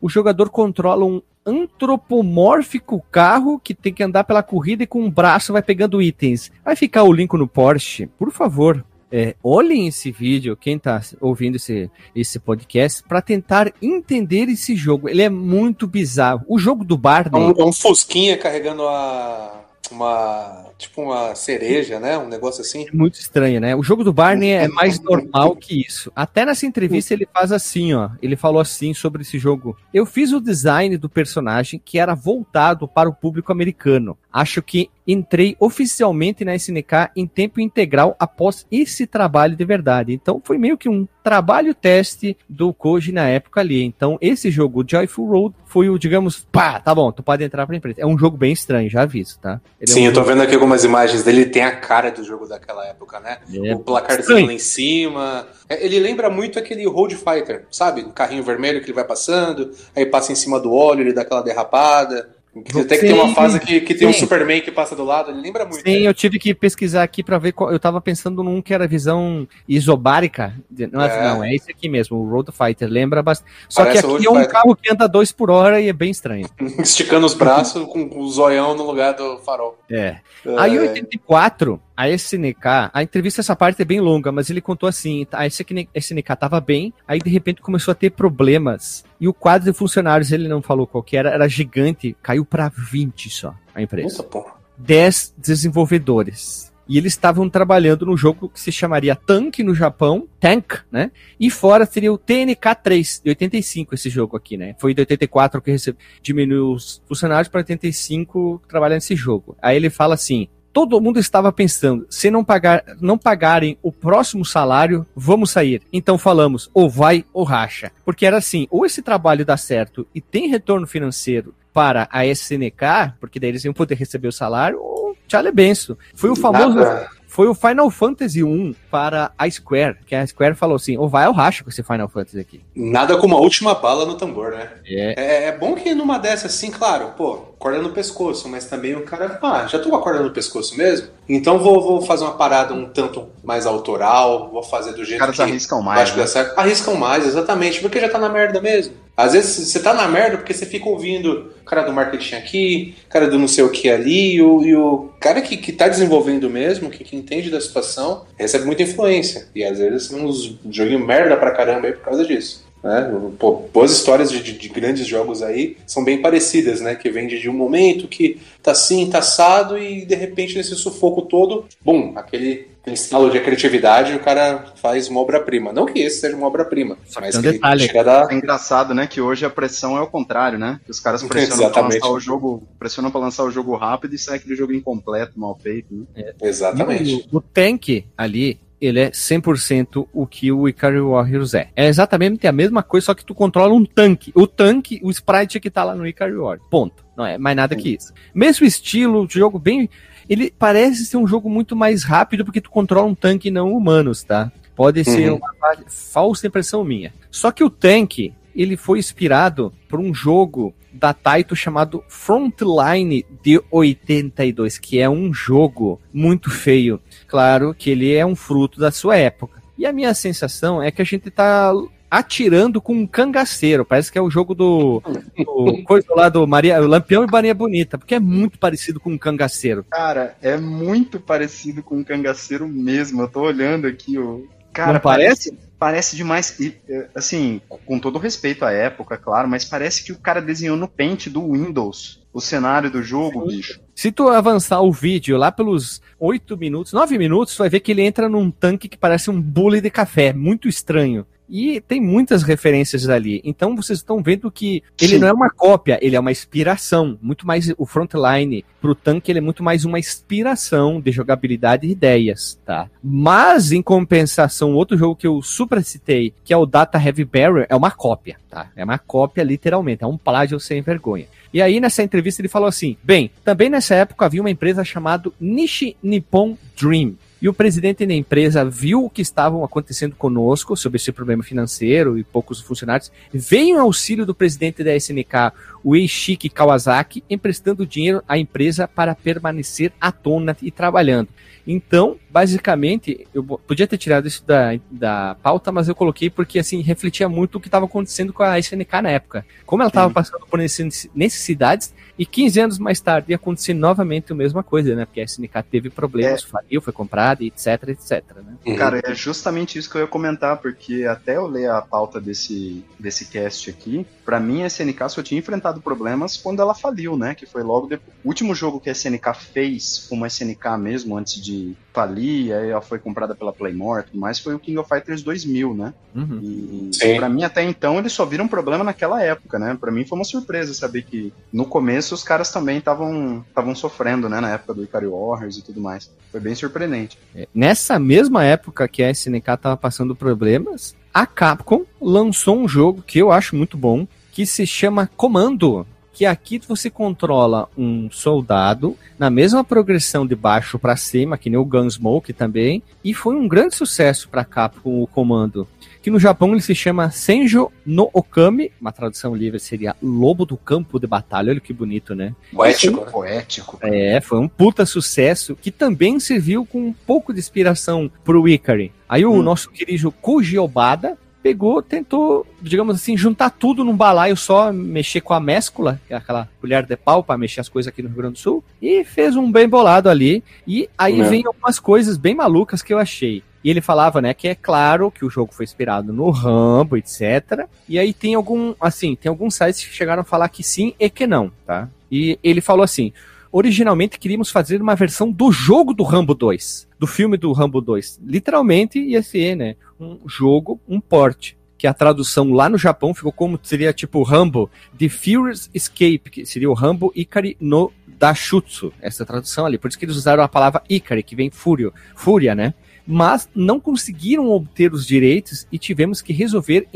[0.00, 5.10] O jogador controla um antropomórfico carro que tem que andar pela corrida e com um
[5.10, 6.50] braço vai pegando itens.
[6.64, 8.82] Vai ficar o link no Porsche, por favor.
[9.10, 15.08] É, olhem esse vídeo, quem tá ouvindo esse, esse podcast, para tentar entender esse jogo.
[15.08, 16.44] Ele é muito bizarro.
[16.48, 17.40] O jogo do É Barney.
[17.40, 20.64] um, é um Fusquinha carregando a, uma.
[20.76, 22.18] Tipo uma cereja, né?
[22.18, 22.86] Um negócio assim.
[22.92, 23.76] Muito estranho, né?
[23.76, 26.10] O jogo do Barney é mais normal que isso.
[26.16, 28.10] Até nessa entrevista ele faz assim, ó.
[28.20, 29.76] Ele falou assim sobre esse jogo.
[29.92, 34.18] Eu fiz o design do personagem que era voltado para o público americano.
[34.34, 40.12] Acho que entrei oficialmente na SNK em tempo integral após esse trabalho de verdade.
[40.12, 43.84] Então foi meio que um trabalho teste do Koji na época ali.
[43.84, 47.64] Então esse jogo, o Joyful Road, foi o, digamos, pá, tá bom, tu pode entrar
[47.64, 48.00] pra empresa.
[48.00, 49.60] É um jogo bem estranho, já aviso, tá?
[49.80, 52.10] Ele é Sim, um eu tô vendo aqui algumas imagens dele, ele tem a cara
[52.10, 53.38] do jogo daquela época, né?
[53.52, 54.46] É o placarzinho estranho.
[54.46, 55.46] lá em cima.
[55.68, 58.00] É, Ele lembra muito aquele Road Fighter, sabe?
[58.00, 61.22] O carrinho vermelho que ele vai passando, aí passa em cima do óleo, ele dá
[61.22, 62.34] aquela derrapada.
[62.70, 64.16] Até que tem uma fase que, que tem sim.
[64.16, 65.82] um Superman que passa do lado, ele lembra muito.
[65.82, 66.08] Sim, né?
[66.08, 67.72] eu tive que pesquisar aqui para ver qual.
[67.72, 70.54] Eu tava pensando num que era visão isobárica.
[70.92, 72.88] Não é, não, é esse aqui mesmo, o Road Fighter.
[72.88, 73.50] Lembra bastante.
[73.68, 74.50] Só Parece que aqui é um Fighter.
[74.50, 76.48] carro que anda dois por hora e é bem estranho.
[76.78, 79.76] Esticando os braços com o zoião no lugar do farol.
[79.90, 80.16] É.
[80.56, 84.88] Aí, em 84, a SNK, a entrevista, essa parte é bem longa, mas ele contou
[84.88, 89.04] assim: a SNK tava bem, aí de repente começou a ter problemas.
[89.20, 92.68] E o quadro de funcionários, ele não falou qual que era, era gigante, caiu para
[92.68, 94.16] 20 só a empresa.
[94.16, 94.54] Puta porra.
[94.76, 96.72] 10 desenvolvedores.
[96.86, 101.10] E eles estavam trabalhando no jogo que se chamaria Tank no Japão, Tank, né?
[101.40, 104.74] E fora seria o TNK 3, de 85 esse jogo aqui, né?
[104.78, 109.56] Foi de 84 que recebe, diminuiu os funcionários para 85 trabalhando nesse jogo.
[109.62, 114.44] Aí ele fala assim: todo mundo estava pensando, se não, pagar, não pagarem o próximo
[114.44, 115.80] salário, vamos sair.
[115.92, 117.92] Então falamos, ou vai ou racha.
[118.04, 123.14] Porque era assim, ou esse trabalho dá certo e tem retorno financeiro para a SNK,
[123.20, 125.96] porque daí eles iam poder receber o salário, ou tchau é benção.
[126.14, 126.74] Foi o famoso...
[126.74, 131.08] Nada foi o Final Fantasy 1 para a Square, que a Square falou assim, ou
[131.08, 132.60] vai ao racha com esse Final Fantasy aqui.
[132.76, 134.70] Nada como a última bala no tambor, né?
[134.86, 135.14] É.
[135.20, 139.02] é, é bom que numa dessas, assim, claro, pô, corda no pescoço, mas também o
[139.02, 142.34] cara, ah, já tô com a corda no pescoço mesmo, então vou, vou fazer uma
[142.34, 146.24] parada um tanto mais autoral, vou fazer do jeito Os caras que arriscam mais, né?
[146.56, 148.94] Arriscam mais, exatamente, porque já tá na merda mesmo.
[149.16, 152.94] Às vezes você tá na merda porque você fica ouvindo o cara do marketing aqui,
[153.06, 155.72] o cara do não sei o que ali, e o, e o cara que, que
[155.72, 159.48] tá desenvolvendo mesmo, que, que entende da situação, recebe muita influência.
[159.54, 162.64] E às vezes uns joguinhos merda pra caramba aí por causa disso.
[162.82, 163.10] Né?
[163.38, 166.94] Pô, boas histórias de, de, de, grandes jogos aí são bem parecidas, né?
[166.94, 171.22] Que vem de um momento que tá assim, tá assado e de repente nesse sufoco
[171.22, 175.72] todo, bum, aquele instalo de criatividade e o cara faz uma obra-prima.
[175.72, 177.92] Não que esse seja uma obra-prima, mas um que detalhe.
[177.92, 178.28] Da...
[178.30, 179.06] É engraçado, né?
[179.06, 180.80] Que hoje a pressão é o contrário, né?
[180.88, 184.36] Os caras pressionam para lançar o jogo, pressionam para lançar o jogo rápido e sai
[184.36, 185.94] aquele jogo incompleto, mal feito.
[185.94, 186.04] Né?
[186.16, 186.34] É.
[186.42, 187.28] Exatamente.
[187.32, 191.68] O, o tank ali, ele é 100% o que o Ikari Warriors é.
[191.74, 194.30] É exatamente a mesma coisa, só que tu controla um tanque.
[194.34, 196.68] O tanque, o sprite que tá lá no Ikari Warriors.
[196.70, 197.04] Ponto.
[197.16, 198.12] Não é mais nada que isso.
[198.34, 199.88] Mesmo estilo, jogo bem.
[200.28, 204.22] Ele parece ser um jogo muito mais rápido porque tu controla um tanque não humanos,
[204.22, 204.50] tá?
[204.74, 205.36] Pode ser uhum.
[205.36, 205.54] uma
[205.88, 207.12] falsa impressão minha.
[207.30, 213.60] Só que o tanque, ele foi inspirado por um jogo da Taito chamado Frontline de
[213.70, 217.00] 82, que é um jogo muito feio.
[217.26, 219.62] Claro que ele é um fruto da sua época.
[219.76, 221.72] E a minha sensação é que a gente tá
[222.18, 223.84] atirando com um cangaceiro.
[223.84, 225.02] Parece que é o jogo do,
[225.36, 229.18] do coisa lá do Maria, Lampião e Maria Bonita, porque é muito parecido com um
[229.18, 229.84] cangaceiro.
[229.90, 233.22] Cara, é muito parecido com um cangaceiro mesmo.
[233.22, 235.50] Eu tô olhando aqui o Cara, Não parece?
[235.50, 235.64] parece?
[235.78, 236.58] Parece demais.
[236.58, 240.76] E, é, assim, com todo respeito à época, claro, mas parece que o cara desenhou
[240.76, 243.56] no pente do Windows o cenário do jogo, Sim.
[243.56, 243.80] bicho.
[243.94, 247.92] Se tu avançar o vídeo lá pelos 8 minutos, 9 minutos, tu vai ver que
[247.92, 251.24] ele entra num tanque que parece um bule de café, muito estranho.
[251.48, 253.40] E tem muitas referências ali.
[253.44, 255.18] Então vocês estão vendo que ele Sim.
[255.18, 257.18] não é uma cópia, ele é uma inspiração.
[257.20, 261.90] Muito mais o frontline pro tanque, ele é muito mais uma inspiração de jogabilidade e
[261.90, 262.88] ideias, tá?
[263.02, 267.66] Mas em compensação, outro jogo que eu super citei, que é o Data Heavy Barrier,
[267.68, 268.70] é uma cópia, tá?
[268.74, 271.26] É uma cópia literalmente, é um plágio sem vergonha.
[271.52, 275.30] E aí nessa entrevista ele falou assim: "Bem, também nessa época havia uma empresa chamada
[275.40, 280.96] Nishi Nippon Dream, e o presidente da empresa viu o que estavam acontecendo conosco sobre
[280.96, 285.52] esse problema financeiro e poucos funcionários, veio em auxílio do presidente da SNK,
[285.84, 291.28] o Eishiki Kawasaki, emprestando dinheiro à empresa para permanecer à tona e trabalhando.
[291.66, 296.80] Então, basicamente, eu podia ter tirado isso da, da pauta, mas eu coloquei porque, assim,
[296.82, 299.46] refletia muito o que estava acontecendo com a SNK na época.
[299.64, 304.36] Como ela estava passando por necessidades, e 15 anos mais tarde ia acontecer novamente a
[304.36, 305.04] mesma coisa, né?
[305.04, 306.46] Porque a SNK teve problemas, é.
[306.46, 308.56] faliu, foi comprada, etc, etc, né?
[308.64, 308.76] Uhum.
[308.76, 312.84] Cara, é justamente isso que eu ia comentar, porque até eu ler a pauta desse,
[312.98, 317.34] desse cast aqui, para mim a SNK só tinha enfrentado problemas quando ela faliu, né?
[317.34, 318.16] Que foi logo depois.
[318.24, 322.80] O último jogo que a SNK fez como SNK mesmo, antes de falir, aí ela
[322.80, 325.94] foi comprada pela Playmore e tudo mais, foi o King of Fighters 2000, né?
[326.14, 326.40] Uhum.
[326.42, 327.16] E Sim.
[327.16, 329.76] pra mim até então eles só viram problema naquela época, né?
[329.80, 334.28] Pra mim foi uma surpresa saber que no começo os caras também estavam estavam sofrendo,
[334.28, 336.10] né, na época do Ikari Warriors e tudo mais.
[336.32, 337.16] Foi bem surpreendente.
[337.34, 343.02] É, nessa mesma época que a SNK estava passando problemas, a Capcom lançou um jogo
[343.02, 345.86] que eu acho muito bom, que se chama Comando.
[346.12, 351.58] que aqui você controla um soldado na mesma progressão de baixo para cima, que nem
[351.58, 355.66] o Gunsmoke também, e foi um grande sucesso para Capcom o comando.
[356.00, 360.56] Que no Japão ele se chama Senjo no Okami, uma tradução livre seria Lobo do
[360.56, 361.50] Campo de Batalha.
[361.50, 362.32] Olha que bonito, né?
[362.52, 363.10] Poético, né?
[363.10, 363.78] Poético.
[363.82, 368.92] É, foi um puta sucesso que também serviu com um pouco de inspiração pro Ikari.
[369.08, 369.42] Aí o hum.
[369.42, 375.34] nosso querido Koji Obada pegou, tentou, digamos assim, juntar tudo num balaio só, mexer com
[375.34, 378.16] a mescula, que é aquela colher de pau para mexer as coisas aqui no Rio
[378.16, 380.42] Grande do Sul, e fez um bem bolado ali.
[380.66, 381.28] E aí é.
[381.28, 383.42] vem algumas coisas bem malucas que eu achei.
[383.62, 387.66] E ele falava, né, que é claro que o jogo foi inspirado no Rambo, etc.
[387.86, 391.10] E aí tem algum, assim, tem alguns sites que chegaram a falar que sim e
[391.10, 391.90] que não, tá?
[392.10, 393.12] E ele falou assim:
[393.54, 398.20] originalmente queríamos fazer uma versão do jogo do Rambo 2, do filme do Rambo 2.
[398.26, 401.56] Literalmente ia ser, né, um jogo, um porte.
[401.78, 406.46] Que a tradução lá no Japão ficou como seria tipo Rambo The Furious Escape, que
[406.46, 409.78] seria o Rambo Ikari no Dashutsu, essa tradução ali.
[409.78, 412.74] Por isso que eles usaram a palavra Ikari, que vem fúrio, fúria, né?
[413.06, 416.88] Mas não conseguiram obter os direitos e tivemos que resolver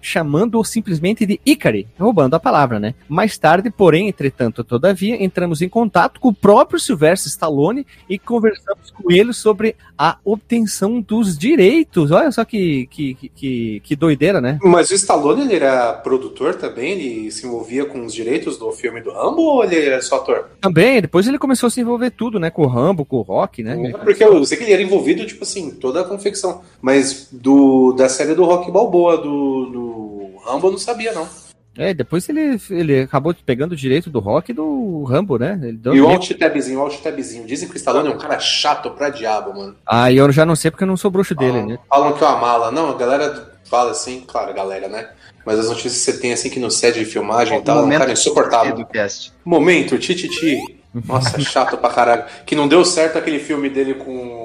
[0.00, 2.94] chamando-o simplesmente de Ikari, roubando a palavra, né?
[3.08, 8.90] Mais tarde, porém, entretanto, todavia, entramos em contato com o próprio Sylvester Stallone e conversamos
[8.90, 12.10] com ele sobre a obtenção dos direitos.
[12.10, 14.58] Olha só que, que, que, que doideira, né?
[14.62, 16.92] Mas o Stallone, ele era produtor também?
[16.92, 20.50] Ele se envolvia com os direitos do filme do Rambo ou ele era só ator?
[20.60, 22.50] Também, depois ele começou a se envolver tudo, né?
[22.50, 23.92] Com o Rambo, com o Rock, né?
[23.94, 26.62] É porque eu sei que ele era envolvido, tipo assim, toda a confecção.
[26.80, 31.28] Mas do, da série do Rock Balboa, do, do Rambo, eu não sabia, não.
[31.76, 35.58] É, depois ele, ele acabou pegando o direito do rock do Rambo, né?
[35.92, 37.46] e o alt-tabzinho, o alt-tabzinho.
[37.46, 39.74] Dizem que o Stallone é um cara chato pra diabo, mano.
[39.84, 41.78] Ah, e eu já não sei porque eu não sou bruxo dele, né?
[41.88, 42.70] Falam que é uma mala.
[42.70, 45.08] Não, a galera fala assim, claro, galera, né?
[45.44, 47.82] Mas as notícias que você tem assim que no set de filmagem e tal, é
[47.82, 48.76] um cara insuportável.
[48.76, 49.32] Do cast.
[49.44, 50.80] Momento, tititi.
[51.06, 52.24] Nossa, chato pra caralho.
[52.46, 54.43] Que não deu certo aquele filme dele com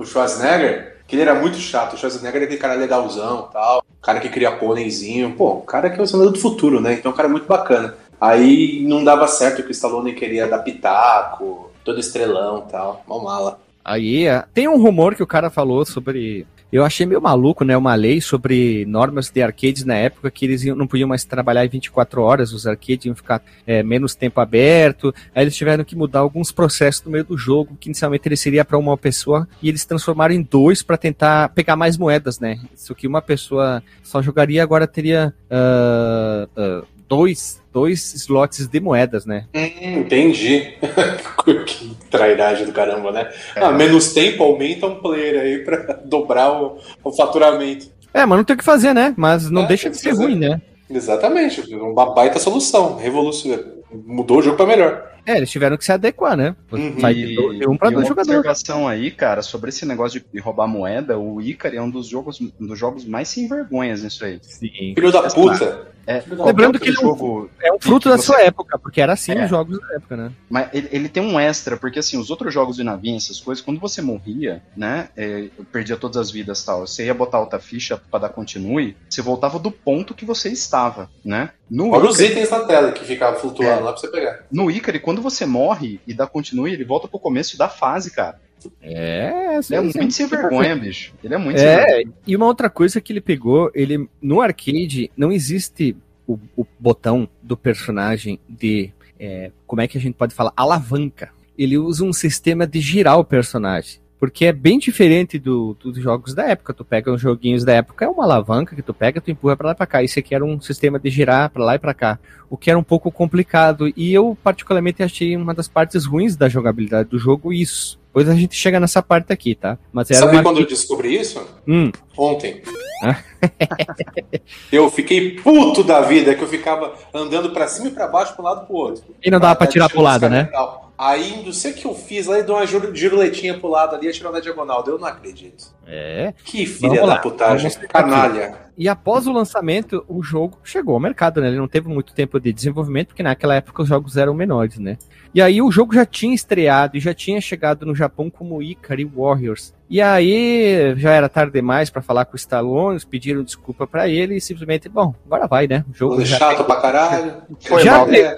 [0.00, 1.94] o Schwarzenegger que ele era muito chato.
[1.94, 3.84] O Schwarzenegger é aquele cara legalzão tal.
[4.00, 5.34] Cara que cria pôneizinho.
[5.34, 6.94] Pô, o cara que é o senador do futuro, né?
[6.94, 7.94] Então o cara é muito bacana.
[8.20, 13.02] Aí não dava certo que o Stallone queria dar pitaco, todo estrelão tal.
[13.08, 13.60] Mal mala.
[13.84, 17.76] Aí, é, tem um rumor que o cara falou sobre eu achei meio maluco, né?
[17.76, 21.68] Uma lei sobre normas de arcades na época que eles não podiam mais trabalhar em
[21.68, 25.14] 24 horas, os arcades iam ficar é, menos tempo aberto.
[25.34, 28.64] Aí eles tiveram que mudar alguns processos no meio do jogo, que inicialmente ele seria
[28.64, 32.58] para uma pessoa, e eles transformaram em dois para tentar pegar mais moedas, né?
[32.74, 39.24] Isso que uma pessoa só jogaria, agora teria uh, uh, dois, dois slots de moedas,
[39.24, 39.46] né?
[39.54, 40.74] Hum, entendi.
[41.66, 43.30] que trairagem do caramba, né?
[43.54, 43.64] É.
[43.64, 47.90] Ah, menos tempo aumenta um player aí pra dobrar o, o faturamento.
[48.12, 49.14] É, mas não tem o que fazer, né?
[49.16, 50.24] Mas não é, deixa de ser fazer.
[50.24, 50.60] ruim, né?
[50.88, 53.79] Exatamente, uma baita solução, revolucionária.
[53.92, 55.10] Mudou o jogo para melhor.
[55.26, 56.56] É, eles tiveram que se adequar, né?
[56.72, 56.98] Uhum.
[57.00, 58.38] Sai de um para dois jogadores.
[58.38, 62.40] observação aí, cara, sobre esse negócio de roubar moeda, o Icari é um dos jogos,
[62.40, 64.38] um dos jogos mais sem vergonhas nisso aí.
[64.42, 64.94] Sim.
[64.94, 65.90] Filho da puta.
[66.06, 68.26] É, Lembrando que ele jogo é um fruto da você...
[68.26, 69.44] sua época, porque era assim é.
[69.44, 70.32] os jogos da época, né?
[70.48, 73.62] Mas ele, ele, tem um extra, porque assim, os outros jogos de navinha, essas coisas,
[73.62, 75.08] quando você morria, né?
[75.16, 79.22] É, perdia todas as vidas tal, você ia botar outra ficha para dar continue, você
[79.22, 81.50] voltava do ponto que você estava, né?
[81.70, 84.44] No Olha Icari, os itens na tela que ficavam flutuando é, lá pra você pegar.
[84.50, 88.40] No Icari, quando você morre e dá continue, ele volta pro começo da fase, cara.
[88.82, 91.14] É, ele é muito sem vergonha, bicho.
[91.24, 95.32] Ele é muito é, E uma outra coisa que ele pegou, ele no arcade não
[95.32, 100.52] existe o, o botão do personagem de é, como é que a gente pode falar
[100.56, 101.30] alavanca.
[101.56, 104.00] Ele usa um sistema de girar o personagem.
[104.20, 106.74] Porque é bem diferente do, dos jogos da época.
[106.74, 109.68] Tu pega os joguinhos da época, é uma alavanca que tu pega, tu empurra para
[109.68, 110.04] lá e pra cá.
[110.04, 112.18] Esse aqui era um sistema de girar para lá e para cá.
[112.50, 113.92] O que era um pouco complicado.
[113.96, 117.99] E eu, particularmente, achei uma das partes ruins da jogabilidade do jogo isso.
[118.10, 119.78] Depois a gente chega nessa parte aqui, tá?
[119.92, 120.42] Mas Sabe uma...
[120.42, 121.40] quando eu descobri isso?
[121.66, 121.92] Hum.
[122.18, 122.60] Ontem.
[124.72, 128.42] eu fiquei puto da vida, que eu ficava andando para cima e para baixo, para
[128.42, 129.04] um lado e pro outro.
[129.22, 130.50] E não dava pra tirar pro lado, né?
[130.98, 134.08] Aí, não sei o que eu fiz, lá e deu uma giruletinha pro lado ali,
[134.08, 134.84] atirou na diagonal.
[134.86, 135.72] Eu não acredito.
[135.92, 136.32] É.
[136.44, 138.54] Que filha da putagem, canalha.
[138.78, 141.48] E após o lançamento, o jogo chegou ao mercado, né?
[141.48, 144.96] Ele não teve muito tempo de desenvolvimento, porque naquela época os jogos eram menores, né?
[145.34, 149.04] E aí o jogo já tinha estreado e já tinha chegado no Japão como Ikari
[149.04, 149.74] Warriors.
[149.90, 154.36] E aí já era tarde demais para falar com o Stallone, pediram desculpa para ele
[154.36, 155.84] e simplesmente, bom, agora vai, né?
[155.90, 157.42] O jogo já chato pra caralho.
[157.60, 158.18] Foi já, mal, pe...
[158.20, 158.36] é,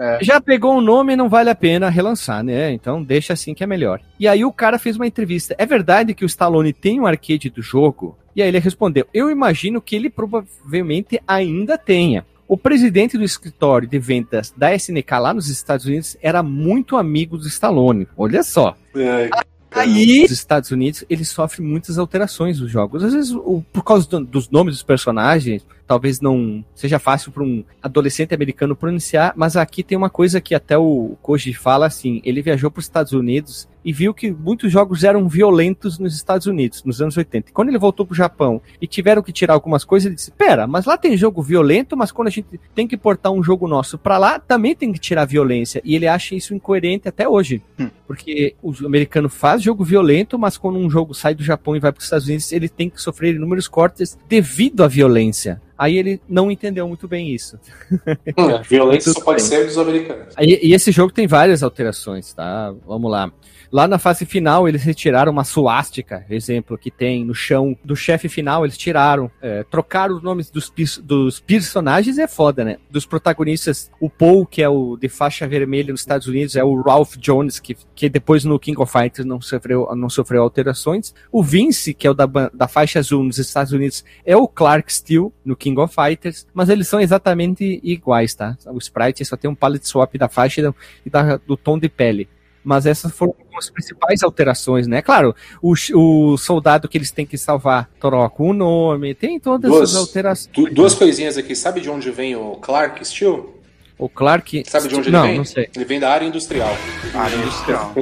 [0.00, 0.18] é.
[0.22, 2.70] já pegou o nome, não vale a pena relançar, né?
[2.70, 4.00] Então deixa assim que é melhor.
[4.20, 5.52] E aí o cara fez uma entrevista.
[5.58, 8.16] É verdade que o Stallone tem um arcade do jogo?
[8.36, 12.24] E aí ele respondeu: Eu imagino que ele provavelmente ainda tenha.
[12.46, 17.36] O presidente do escritório de vendas da SNK lá nos Estados Unidos era muito amigo
[17.36, 18.06] do Stallone.
[18.16, 18.76] Olha só.
[18.94, 19.30] É,
[19.74, 23.02] Aí, nos Estados Unidos, ele sofre muitas alterações dos jogos.
[23.02, 27.42] Às vezes, o- por causa do- dos nomes dos personagens, talvez não seja fácil para
[27.42, 32.20] um adolescente americano pronunciar, mas aqui tem uma coisa que até o Koji fala assim:
[32.24, 36.46] ele viajou para os Estados Unidos e viu que muitos jogos eram violentos nos Estados
[36.46, 37.50] Unidos, nos anos 80.
[37.50, 40.66] E quando ele voltou pro Japão e tiveram que tirar algumas coisas, ele disse: Pera,
[40.66, 43.98] mas lá tem jogo violento, mas quando a gente tem que portar um jogo nosso
[43.98, 45.82] pra lá, também tem que tirar a violência.
[45.84, 47.62] E ele acha isso incoerente até hoje.
[48.06, 51.90] Porque o americano faz jogo violento, mas quando um jogo sai do Japão e vai
[51.92, 55.60] para os Estados Unidos, ele tem que sofrer inúmeros cortes devido à violência.
[55.76, 57.58] Aí ele não entendeu muito bem isso.
[58.36, 59.48] Hum, violência só pode bem.
[59.50, 60.34] ser dos americanos.
[60.36, 62.74] Aí- e esse jogo tem várias alterações, tá?
[62.86, 63.30] Vamos lá.
[63.74, 68.28] Lá na fase final, eles retiraram uma suástica, exemplo, que tem no chão do chefe
[68.28, 69.28] final, eles tiraram.
[69.42, 72.76] É, trocaram os nomes dos, dos personagens é foda, né?
[72.88, 76.80] Dos protagonistas, o Paul, que é o de faixa vermelha nos Estados Unidos, é o
[76.82, 81.12] Ralph Jones, que, que depois no King of Fighters não sofreu, não sofreu alterações.
[81.32, 84.92] O Vince, que é o da, da faixa azul nos Estados Unidos, é o Clark
[84.92, 88.56] Steel no King of Fighters, mas eles são exatamente iguais, tá?
[88.66, 90.72] O sprite só tem um palette swap da faixa
[91.04, 92.28] e da- do tom de pele.
[92.64, 95.02] Mas essas foram as principais alterações, né?
[95.02, 99.90] Claro, o, o soldado que eles têm que salvar troca o nome, tem todas Duas-
[99.90, 100.50] essas alterações.
[100.52, 101.54] Du- duas coisinhas aqui.
[101.54, 103.53] Sabe de onde vem o Clark Steel?
[103.96, 104.64] O Clark.
[104.66, 105.38] Sabe de onde não, ele vem?
[105.38, 105.68] Não, sei.
[105.74, 106.76] Ele vem da área industrial.
[107.14, 107.92] Área industrial.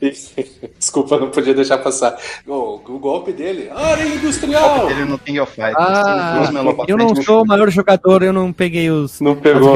[0.78, 2.18] Desculpa, não podia deixar passar.
[2.46, 4.90] O, o golpe dele, área industrial!
[4.90, 5.76] Ele no King of Fighters.
[5.78, 8.90] Ah, tem duas melhor pra eu não no sou o maior jogador, eu não peguei
[8.90, 9.74] os, Não pegou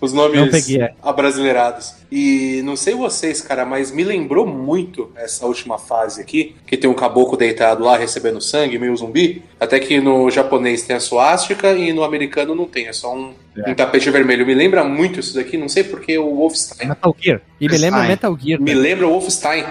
[0.00, 0.94] os nomes Não peguei, é.
[1.02, 1.94] abrasileirados.
[2.10, 6.88] E não sei vocês, cara, mas me lembrou muito essa última fase aqui, que tem
[6.88, 9.42] um caboclo deitado lá recebendo sangue, meio zumbi.
[9.62, 13.32] Até que no japonês tem a suástica e no americano não tem, é só um,
[13.64, 14.44] um tapete vermelho.
[14.44, 17.40] Me lembra muito isso daqui, não sei porque o Wolfenstein Metal Gear.
[17.60, 18.08] E me lembra Stein.
[18.08, 18.60] Metal Gear.
[18.60, 19.64] Me lembra o Wolfenstein.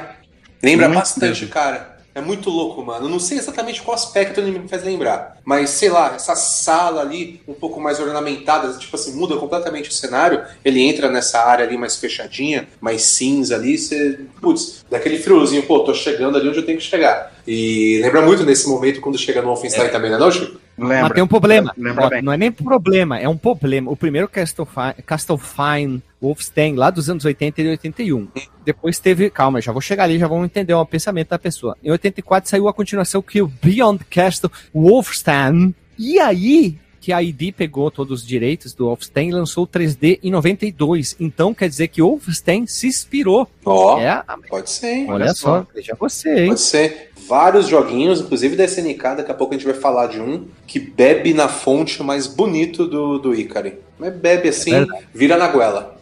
[0.64, 1.50] Lembra Muito bastante, mesmo.
[1.50, 1.91] cara.
[2.14, 3.06] É muito louco, mano.
[3.06, 5.38] Eu não sei exatamente qual aspecto ele me faz lembrar.
[5.46, 9.94] Mas, sei lá, essa sala ali, um pouco mais ornamentada, tipo assim, muda completamente o
[9.94, 10.44] cenário.
[10.64, 13.78] Ele entra nessa área ali mais fechadinha, mais cinza ali.
[13.78, 17.34] Você, putz, daquele friozinho, pô, tô chegando ali onde eu tenho que chegar.
[17.48, 20.60] E lembra muito nesse momento quando chega no Wolfenstein também, né, não, Chico?
[20.78, 21.02] Lembra.
[21.04, 21.74] Mas tem um problema.
[21.78, 22.22] Lembra Ó, bem.
[22.22, 23.92] Não é nem problema, é um problema.
[23.92, 28.28] O primeiro Castlefine, Castlefine Wolfenstein, lá dos anos 80 e 81.
[28.64, 29.30] Depois teve.
[29.30, 31.76] Calma, já vou chegar ali, já vamos entender o pensamento da pessoa.
[31.84, 35.74] Em 84 saiu a continuação que é o Beyond Castle Wolfenstein.
[35.98, 36.78] E aí.
[37.04, 41.16] Que a ID pegou todos os direitos do Wolfenstein e lançou o 3D em 92.
[41.20, 43.48] Então quer dizer que o Wolfenstein se inspirou.
[43.66, 45.06] Ó, É a- pode ser, hein?
[45.10, 46.48] olha, olha só, veja você, hein?
[46.50, 47.10] Pode ser.
[47.28, 50.80] Vários joguinhos, inclusive da SNK, daqui a pouco a gente vai falar de um que
[50.80, 53.80] bebe na fonte mais bonito do, do Ikari.
[53.98, 55.08] Mas bebe assim, verdade.
[55.12, 56.00] vira na goela.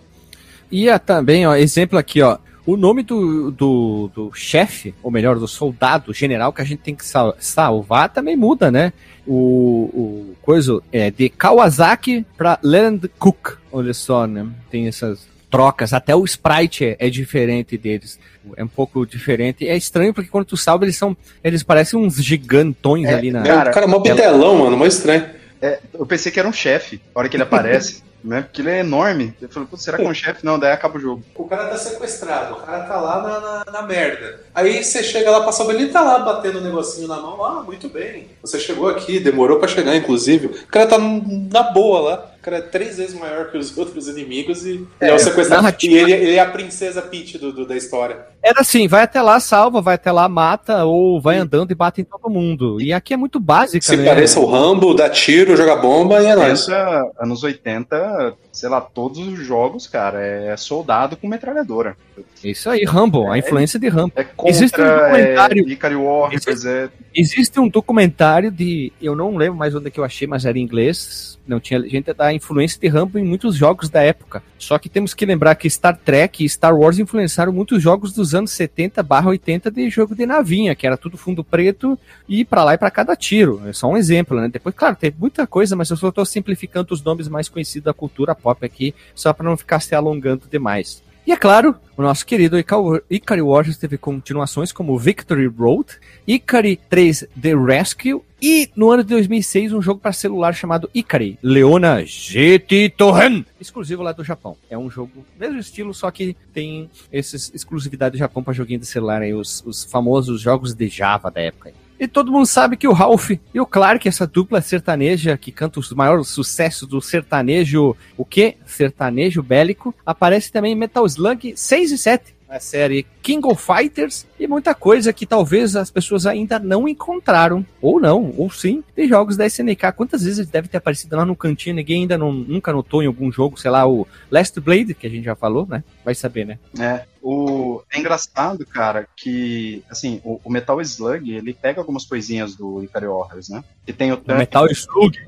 [0.71, 2.37] E a, também, ó, exemplo aqui, ó.
[2.65, 6.93] O nome do, do, do chefe, ou melhor, do soldado general que a gente tem
[6.93, 8.93] que sal- salvar também muda, né?
[9.25, 13.57] O, o coisa é de Kawasaki para Land Cook.
[13.71, 14.45] Olha só, né?
[14.69, 15.93] Tem essas trocas.
[15.93, 18.19] Até o sprite é, é diferente deles.
[18.55, 19.67] É um pouco diferente.
[19.67, 21.17] É estranho porque quando tu salva, eles são.
[21.43, 23.39] Eles parecem uns gigantões É, ali na.
[23.39, 25.25] É, o cara é mó bitelão, mano, mó estranho.
[25.61, 28.41] É, eu pensei que era um chefe, a hora que ele aparece, né?
[28.41, 29.33] Porque ele é enorme.
[29.41, 30.45] Eu falei, putz, será que é um chefe?
[30.45, 31.23] Não, daí acaba o jogo.
[31.35, 34.41] O cara tá sequestrado, o cara tá lá na, na, na merda.
[34.53, 37.43] Aí você chega lá pra salvar, ele tá lá batendo um negocinho na mão.
[37.43, 38.29] Ah, muito bem.
[38.41, 40.47] Você chegou aqui, demorou pra chegar, inclusive.
[40.47, 42.31] O cara tá na boa lá.
[42.49, 45.67] Cara é três vezes maior que os outros inimigos e ele é o sequestrado.
[45.83, 48.25] E ele, ele é a princesa Peach do, do- da história.
[48.41, 52.01] Era assim, vai até lá, salva, vai até lá, mata, ou vai andando e bate
[52.01, 52.81] em todo mundo.
[52.81, 54.05] E aqui é muito básica, Se né?
[54.05, 56.65] pareça o Rambo, dá tiro, joga bomba e é nóis.
[56.65, 61.95] Pensa, anos 80, sei lá, todos os jogos, cara, é soldado com metralhadora.
[62.43, 64.11] Isso aí, Rambo, a influência de Rambo.
[64.15, 66.89] É contra, Existe um documentário- é Warriors, é...
[67.15, 68.91] Existe um documentário de.
[69.01, 71.39] Eu não lembro mais onde é que eu achei, mas era em inglês.
[71.47, 74.43] Não tinha gente da influência de Rambo em muitos jogos da época.
[74.59, 78.35] Só que temos que lembrar que Star Trek e Star Wars influenciaram muitos jogos dos
[78.35, 82.63] anos 70 barra 80 de jogo de navinha, que era tudo fundo preto e pra
[82.63, 83.61] lá e pra cada tiro.
[83.65, 84.47] É só um exemplo, né?
[84.47, 87.93] Depois, claro, tem muita coisa, mas eu só tô simplificando os nomes mais conhecidos da
[87.93, 91.03] cultura pop aqui, só pra não ficar se alongando demais.
[91.29, 97.27] E é claro, o nosso querido Ikari Warriors teve continuações como Victory Road, Ikari 3
[97.39, 102.93] The Rescue e no ano de 2006 um jogo para celular chamado Ikari Leona GT
[102.97, 104.57] Torren, exclusivo lá do Japão.
[104.71, 108.87] É um jogo mesmo estilo, só que tem essa exclusividade do Japão para joguinho de
[108.87, 111.69] celular aí, os, os famosos jogos de Java da época.
[111.69, 111.75] aí.
[111.99, 115.81] E todo mundo sabe que o Ralph e o Clark, essa dupla sertaneja que canta
[115.81, 118.55] os maiores sucessos do sertanejo, o quê?
[118.65, 124.25] Sertanejo bélico, aparece também em Metal Slug 6 e 7 a série King of Fighters
[124.39, 129.07] e muita coisa que talvez as pessoas ainda não encontraram, ou não, ou sim, de
[129.07, 129.91] jogos da SNK.
[129.95, 133.07] Quantas vezes ele deve ter aparecido lá no cantinho, ninguém ainda não, nunca notou em
[133.07, 135.83] algum jogo, sei lá, o Last Blade, que a gente já falou, né?
[136.03, 136.59] Vai saber, né?
[136.79, 137.81] É, o...
[137.91, 143.05] é engraçado, cara, que, assim, o, o Metal Slug, ele pega algumas coisinhas do Ikari
[143.05, 143.63] Warriors, né?
[143.85, 144.15] Que tem o...
[144.15, 145.19] o Metal Slug.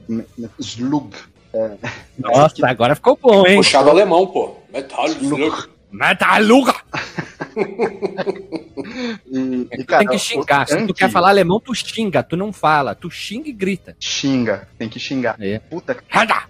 [0.59, 1.15] Slug.
[1.53, 1.71] É.
[2.17, 3.57] Nossa, agora ficou bom, hein?
[3.57, 4.55] Puxado alemão, pô.
[4.73, 5.69] Metal Slug.
[5.91, 6.73] Metaluga!
[9.25, 10.67] e, e, cara, tem que xingar.
[10.67, 12.23] Se tu quer falar alemão, tu xinga.
[12.23, 12.95] Tu não fala.
[12.95, 13.95] Tu xinga e grita.
[13.99, 14.67] Xinga.
[14.77, 15.35] Tem que xingar.
[15.39, 15.59] É.
[15.59, 15.97] Puta.
[16.11, 16.43] Hada!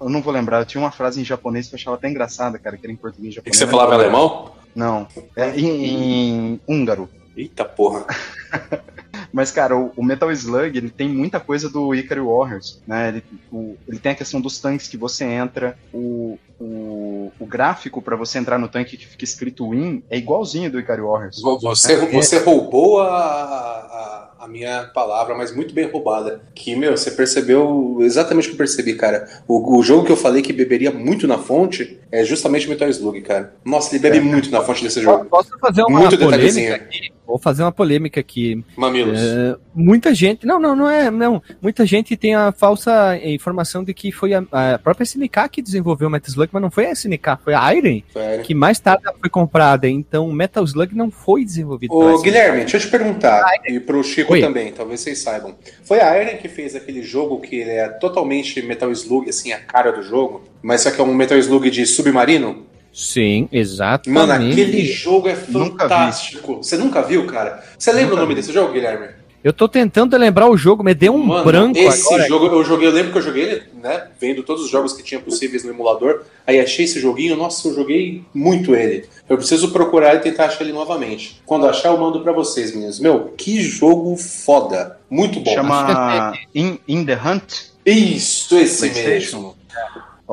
[0.00, 0.60] Eu não vou lembrar.
[0.60, 2.96] Eu tinha uma frase em japonês que eu achava até engraçada, cara, que era em
[2.96, 3.56] português e japonês.
[3.56, 4.52] E que você falava em alemão?
[4.74, 5.06] Não.
[5.36, 7.08] É em, em húngaro.
[7.36, 8.06] Eita porra.
[9.32, 13.08] Mas, cara, o, o, Metal Slug, ele tem muita coisa do Ikari Warriors, né?
[13.08, 18.02] Ele, o, ele tem a questão dos tanques que você entra, o, o, o gráfico
[18.02, 21.40] para você entrar no tanque que fica escrito Win é igualzinho do Ikari Warriors.
[21.62, 22.06] Você, é.
[22.10, 26.42] você roubou a, a a minha palavra, mas muito bem roubada.
[26.52, 29.28] Que, meu, você percebeu exatamente o que eu percebi, cara.
[29.46, 33.20] O, o jogo que eu falei que beberia muito na fonte é justamente Metal Slug,
[33.20, 33.54] cara.
[33.64, 34.20] Nossa, ele bebe é.
[34.20, 35.26] muito na fonte desse jogo.
[35.26, 37.11] Posso fazer uma muito polêmica aqui?
[37.26, 38.62] Vou fazer uma polêmica aqui.
[38.76, 39.18] Mamilos.
[39.18, 40.46] É, muita gente.
[40.46, 41.10] Não, não, não é.
[41.10, 41.42] Não.
[41.60, 46.08] Muita gente tem a falsa informação de que foi a, a própria SNK que desenvolveu
[46.08, 48.38] o Metal Slug, mas não foi a SNK, foi a Iron, foi.
[48.42, 49.88] que mais tarde foi comprada.
[49.88, 51.94] Então o Metal Slug não foi desenvolvido.
[51.94, 54.40] Ô, Guilherme, deixa eu te perguntar, e pro Chico Oi.
[54.40, 55.54] também, talvez vocês saibam.
[55.84, 59.92] Foi a Iron que fez aquele jogo que é totalmente Metal Slug, assim, a cara
[59.92, 62.71] do jogo, mas só que é um Metal Slug de submarino?
[62.92, 64.10] Sim, exatamente.
[64.10, 66.52] Mano, aquele jogo é fantástico.
[66.52, 67.64] Nunca Você nunca viu, cara?
[67.78, 68.40] Você lembra nunca o nome vi.
[68.40, 69.22] desse jogo, Guilherme?
[69.42, 72.28] Eu tô tentando lembrar o jogo, me deu um Mano, branco esse agora.
[72.28, 75.02] jogo eu joguei, eu lembro que eu joguei ele, né, vendo todos os jogos que
[75.02, 79.04] tinha possíveis no emulador, aí achei esse joguinho, nossa, eu joguei muito ele.
[79.28, 81.42] Eu preciso procurar e tentar achar ele novamente.
[81.44, 83.00] Quando achar, eu mando para vocês, meninos.
[83.00, 84.96] Meu, que jogo foda.
[85.10, 85.52] Muito bom.
[85.52, 87.52] Chama In, In The Hunt?
[87.84, 89.56] Isso, esse mesmo.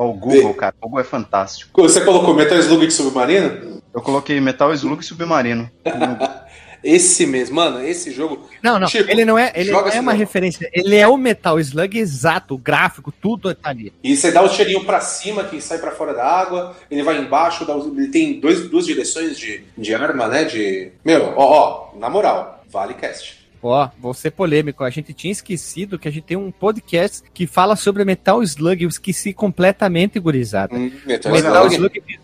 [0.00, 0.74] Ó, o Google, cara.
[0.80, 1.82] O Google é fantástico.
[1.82, 3.82] Você colocou Metal Slug de Submarino?
[3.92, 5.70] Eu coloquei Metal Slug Submarino.
[6.82, 8.48] esse mesmo, mano, esse jogo.
[8.62, 10.18] Não, não, Chico, ele não é, ele não é uma jogo.
[10.24, 13.92] referência, ele é o Metal Slug exato, o gráfico, tudo tá ali.
[14.02, 17.18] E você dá o cheirinho pra cima que sai para fora da água, ele vai
[17.18, 20.44] embaixo, dá, ele tem dois, duas direções de, de arma, né?
[20.44, 20.92] De.
[21.04, 23.39] Meu, ó, ó, na moral, vale cast.
[23.62, 24.84] Ó, vou ser polêmico.
[24.84, 28.82] A gente tinha esquecido que a gente tem um podcast que fala sobre Metal Slug.
[28.82, 30.74] Eu esqueci completamente, gurizada.
[30.74, 31.98] Hum, Metal, Metal Slug.
[31.98, 32.20] Slug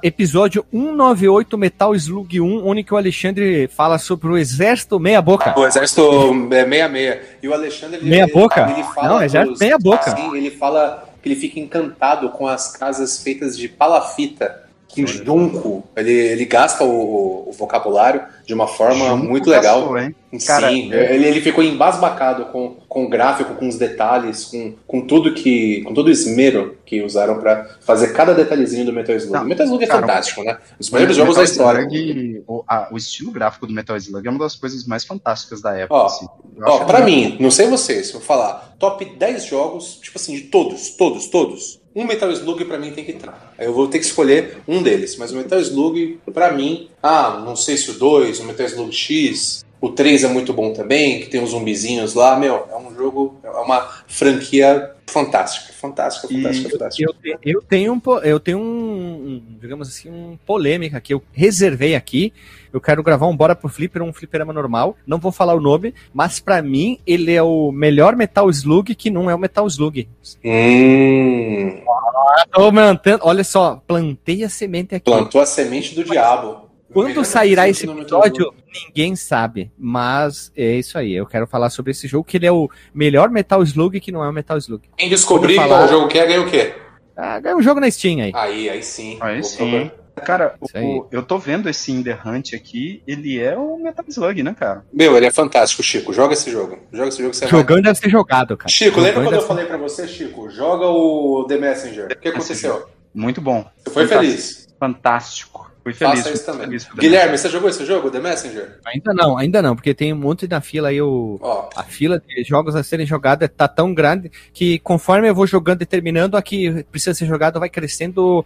[0.00, 5.58] episódio 198 Metal Slug 1, onde que o Alexandre fala sobre o Exército Meia Boca.
[5.58, 7.20] O Exército é, Meia Meia.
[7.42, 7.98] E o Alexandre.
[7.98, 8.70] Ele, meia Boca?
[8.70, 10.12] Ele fala Não, Exército Meia Boca.
[10.12, 15.84] Assim, ele fala que ele fica encantado com as casas feitas de palafita que junco,
[15.96, 19.80] ele, ele gasta o, o, vocabulário de uma forma junco muito legal.
[19.80, 20.14] Gastou, hein?
[20.46, 25.00] Cara, Sim, ele, ele ficou embasbacado com, com o gráfico, com os detalhes, com, com
[25.00, 25.82] tudo que.
[25.82, 29.32] com todo o esmero que usaram para fazer cada detalhezinho do Metal Slug.
[29.32, 30.58] Não, o Metal Slug é cara, fantástico, né?
[30.78, 31.80] Os primeiros jogos da história.
[31.80, 35.60] Slug, o, a, o, estilo gráfico do Metal Slug é uma das coisas mais fantásticas
[35.60, 35.94] da época.
[35.94, 36.26] Ó, assim.
[36.62, 40.90] ó pra mim, não sei vocês, vou falar, top 10 jogos, tipo assim, de todos,
[40.90, 43.54] todos, todos um Metal Slug para mim tem que entrar.
[43.58, 47.56] Eu vou ter que escolher um deles, mas o Metal Slug para mim, ah, não
[47.56, 51.28] sei se o 2, o Metal Slug X, o 3 é muito bom também, que
[51.28, 57.14] tem os zumbizinhos lá, meu, é um jogo, é uma franquia fantástica, fantástica, fantástica, fantástica.
[57.22, 62.32] Eu, eu, tenho um, eu tenho um, digamos assim, um polêmica que eu reservei aqui.
[62.72, 64.96] Eu quero gravar um Bora pro Flipper, um fliperama normal.
[65.06, 69.10] Não vou falar o nome, mas para mim ele é o melhor Metal Slug que
[69.10, 70.08] não é o Metal Slug.
[70.44, 71.82] Hum.
[71.86, 75.10] Ah, tô mantendo, olha só, plantei a semente aqui.
[75.10, 76.66] Plantou a semente do diabo.
[76.92, 78.54] Quando sairá esse episódio,
[78.86, 79.70] ninguém sabe.
[79.76, 81.14] Mas é isso aí.
[81.14, 84.24] Eu quero falar sobre esse jogo, que ele é o melhor Metal Slug que não
[84.24, 84.88] é o Metal Slug.
[84.96, 85.68] Quem descobrir falar...
[85.68, 86.74] qual o jogo que é, ganha o quê?
[87.16, 88.32] Ah, ganha um jogo na Steam aí.
[88.34, 89.18] Aí, aí sim.
[89.20, 89.90] Aí sim.
[90.24, 94.42] Cara, o, eu tô vendo esse In The Hunt aqui, ele é o Metal Slug,
[94.42, 94.84] né, cara?
[94.92, 96.12] Meu, ele é fantástico, Chico.
[96.12, 96.78] Joga esse jogo.
[96.92, 97.82] Joga esse jogo que você Jogando vai...
[97.82, 98.68] deve ser jogado, cara.
[98.70, 100.50] Chico, lembra quando eu falei pra você, Chico?
[100.50, 102.06] Joga o The Messenger.
[102.06, 102.88] O que aconteceu?
[103.14, 103.64] Muito bom.
[103.78, 104.32] Você foi Fantástico.
[104.32, 104.68] feliz.
[104.78, 105.70] Fantástico.
[105.86, 106.18] Fui feliz.
[106.18, 106.66] Faça isso também.
[106.66, 108.80] Feliz Guilherme, você jogou esse jogo, The Messenger?
[108.84, 111.68] Ainda não, ainda não, porque tem um monte na fila aí, o, oh.
[111.76, 115.82] a fila de jogos a serem jogados tá tão grande que conforme eu vou jogando
[115.82, 118.44] e terminando, aqui precisa ser jogado, vai crescendo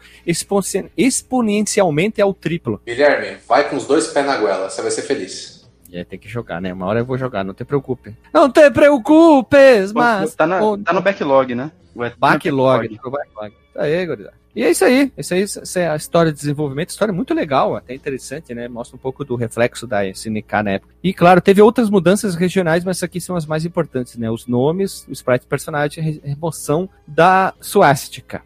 [0.95, 2.79] exponencialmente ao triplo.
[2.87, 5.67] Guilherme, vai com os dois pés na goela, você vai ser feliz.
[5.91, 6.75] É, tem que jogar, né?
[6.75, 8.15] Uma hora eu vou jogar, não te preocupe.
[8.35, 10.35] Não te preocupes, mas.
[10.35, 11.73] Tá, na, tá no backlog, né?
[11.95, 12.99] Backlog.
[12.99, 13.55] Backlog.
[13.75, 14.41] Tá aí, gurizada.
[14.55, 15.13] E é isso aí.
[15.17, 16.91] Isso aí essa é a história de desenvolvimento.
[16.91, 18.67] História muito legal, até interessante, né?
[18.67, 20.93] Mostra um pouco do reflexo da SNK na época.
[21.03, 24.29] E claro, teve outras mudanças regionais, mas aqui são as mais importantes, né?
[24.29, 28.43] Os nomes, o sprite do personagem, a remoção da suástica.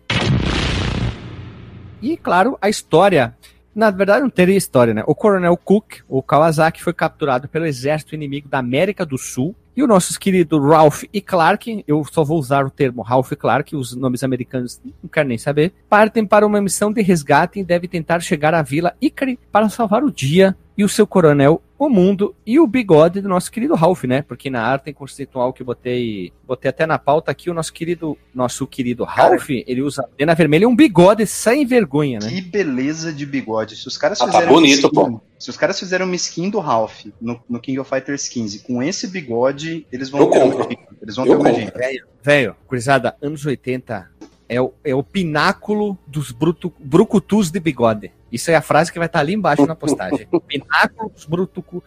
[2.02, 3.34] E claro, a história
[3.74, 5.02] na verdade, não teria história, né?
[5.04, 9.54] O Coronel Cook, o Kawasaki, foi capturado pelo exército inimigo da América do Sul.
[9.76, 13.36] E os nossos queridos Ralph e Clark, eu só vou usar o termo Ralph e
[13.36, 17.64] Clark, os nomes americanos não quero nem saber, partem para uma missão de resgate e
[17.64, 21.88] devem tentar chegar à vila Icari para salvar o dia e o seu coronel, o
[21.88, 24.22] mundo e o bigode do nosso querido Ralph, né?
[24.22, 28.16] Porque na arte conceitual que eu botei, botei até na pauta aqui, o nosso querido,
[28.34, 32.28] nosso querido Ralph, Cara, ele usa na vermelha um bigode sem vergonha, né?
[32.28, 33.76] Que beleza de bigode.
[33.76, 35.20] Se os caras ah, fizeram tá bonito, skin, pô.
[35.38, 38.82] Se os caras fizeram uma skin do Ralph no, no King of Fighters 15 com
[38.82, 40.64] esse bigode, eles vão eu ter compro.
[40.64, 44.14] Um, eles vão eu ter uma Velho, velho, curizada, anos 80
[44.48, 48.12] é o, é o pináculo dos bruto, brucutus de bigode.
[48.34, 50.26] Isso é a frase que vai estar ali embaixo na postagem.
[50.48, 51.24] Pináculo dos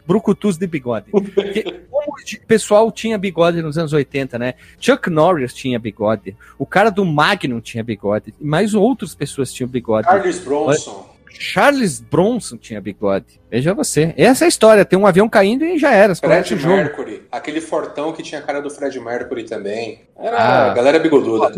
[0.06, 1.12] brucutus de bigode.
[1.12, 4.54] Porque, como o pessoal tinha bigode nos anos 80, né?
[4.80, 6.38] Chuck Norris tinha bigode.
[6.58, 8.34] O cara do Magnum tinha bigode.
[8.40, 10.08] Mais outras pessoas tinham bigode.
[10.08, 11.17] Charles Bronson.
[11.30, 13.40] Charles Bronson tinha bigode.
[13.50, 14.14] Veja você.
[14.18, 14.86] Essa é a história.
[14.86, 16.16] Tem um avião caindo e já era.
[16.16, 17.24] Fred Mercury.
[17.32, 20.02] Aquele fortão que tinha a cara do Fred Mercury também.
[20.18, 21.54] Era ah, a galera bigoduda.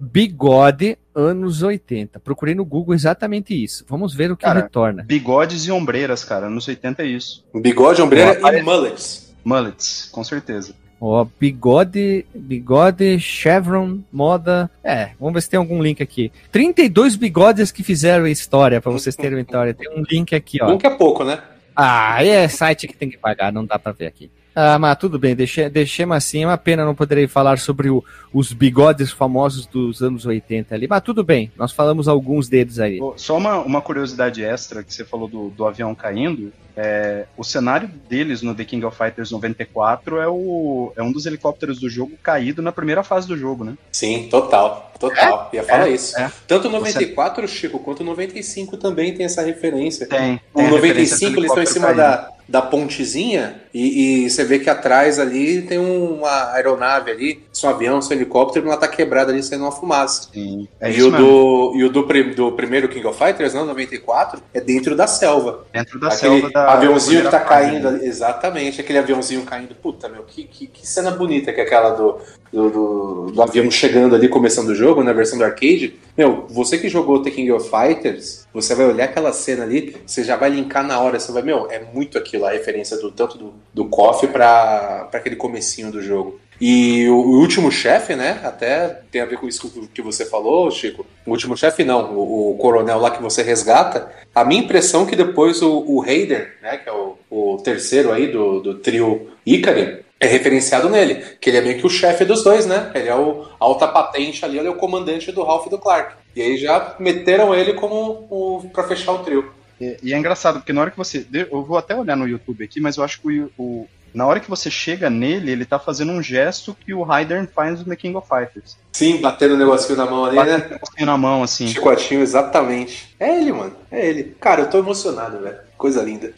[0.00, 2.20] Bigode anos 80.
[2.20, 3.84] Procurei no Google exatamente isso.
[3.88, 5.02] Vamos ver o que cara, retorna.
[5.02, 6.46] Bigodes e ombreiras, cara.
[6.46, 7.44] Anos 80 é isso.
[7.54, 9.34] Bigode, ombreira e mullets.
[9.44, 10.74] Mullets, com certeza.
[11.00, 14.70] Ó, bigode, bigode, chevron, moda.
[14.82, 16.32] É, vamos ver se tem algum link aqui.
[16.50, 19.72] 32 bigodes que fizeram história, para vocês terem uma história.
[19.72, 20.76] Tem um link aqui, ó.
[20.76, 21.40] Que é pouco, né?
[21.74, 24.28] Ah, é site que tem que pagar, não dá para ver aqui.
[24.60, 26.42] Ah, mas tudo bem, deixei, deixemos assim.
[26.42, 28.02] É uma pena não poderei falar sobre o,
[28.32, 30.88] os bigodes famosos dos anos 80 ali.
[30.88, 32.98] Mas tudo bem, nós falamos alguns deles aí.
[33.14, 36.52] Só uma, uma curiosidade extra que você falou do, do avião caindo.
[36.76, 41.24] É, o cenário deles no The King of Fighters 94 é, o, é um dos
[41.24, 43.74] helicópteros do jogo caído na primeira fase do jogo, né?
[43.92, 44.92] Sim, total.
[44.98, 45.50] Total.
[45.52, 45.56] É?
[45.56, 46.18] Ia falar é, isso.
[46.18, 46.32] É.
[46.48, 47.54] Tanto o 94, Você...
[47.54, 50.08] Chico, quanto o 95 também tem essa referência.
[50.08, 50.40] Tem.
[50.54, 54.70] tem o 95 eles estão em cima da, da pontezinha e, e, você vê que
[54.70, 59.42] atrás ali tem uma aeronave ali, seu avião, seu helicóptero, e ela tá quebrada ali
[59.42, 60.28] saindo uma fumaça.
[60.32, 60.68] Sim.
[60.80, 62.02] É e o, do, e o do,
[62.34, 65.66] do primeiro King of Fighters, não, 94, é dentro da selva.
[65.72, 69.74] Dentro da Aquele selva da aviãozinho que tá caindo ali, exatamente, aquele aviãozinho caindo.
[69.74, 72.18] Puta, meu, que, que, que cena bonita que é aquela do,
[72.52, 75.98] do, do, do, avião chegando ali, começando o jogo, na versão do arcade.
[76.16, 80.24] Meu, você que jogou The King of Fighters, você vai olhar aquela cena ali, você
[80.24, 83.38] já vai linkar na hora, você vai, meu, é muito aquilo, a referência do tanto
[83.38, 86.40] do, do KOF pra aquele comecinho do jogo.
[86.60, 88.40] E o, o último chefe, né?
[88.42, 91.06] Até tem a ver com isso que você falou, Chico.
[91.24, 92.12] O último chefe, não.
[92.14, 94.10] O, o, coronel lá que você resgata.
[94.34, 96.78] A minha impressão é que depois o, o Raider, né?
[96.78, 101.58] Que é o, o terceiro aí do, do trio Ikari, é referenciado nele, que ele
[101.58, 102.90] é meio que o chefe dos dois, né?
[102.94, 106.16] Ele é o alta patente ali, ele é o comandante do Ralph e do Clark.
[106.34, 109.52] E aí já meteram ele como o, para fechar o trio.
[109.80, 111.26] E, e, é engraçado, porque na hora que você.
[111.32, 114.40] Eu vou até olhar no YouTube aqui, mas eu acho que o, o na hora
[114.40, 117.96] que você chega nele, ele tá fazendo um gesto que o Raiden faz no The
[117.96, 118.76] King of Fighters.
[118.92, 120.66] Sim, batendo o um negocinho na mão ali, batendo né?
[120.66, 121.68] Um negocinho na mão, assim.
[121.68, 123.14] Chicotinho, exatamente.
[123.20, 123.76] É ele, mano.
[123.90, 124.36] É ele.
[124.40, 125.58] Cara, eu tô emocionado, velho.
[125.76, 126.32] Coisa linda.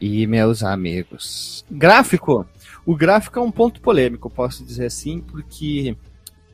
[0.00, 1.64] E meus amigos.
[1.70, 2.46] Gráfico.
[2.84, 5.96] O gráfico é um ponto polêmico, posso dizer assim, porque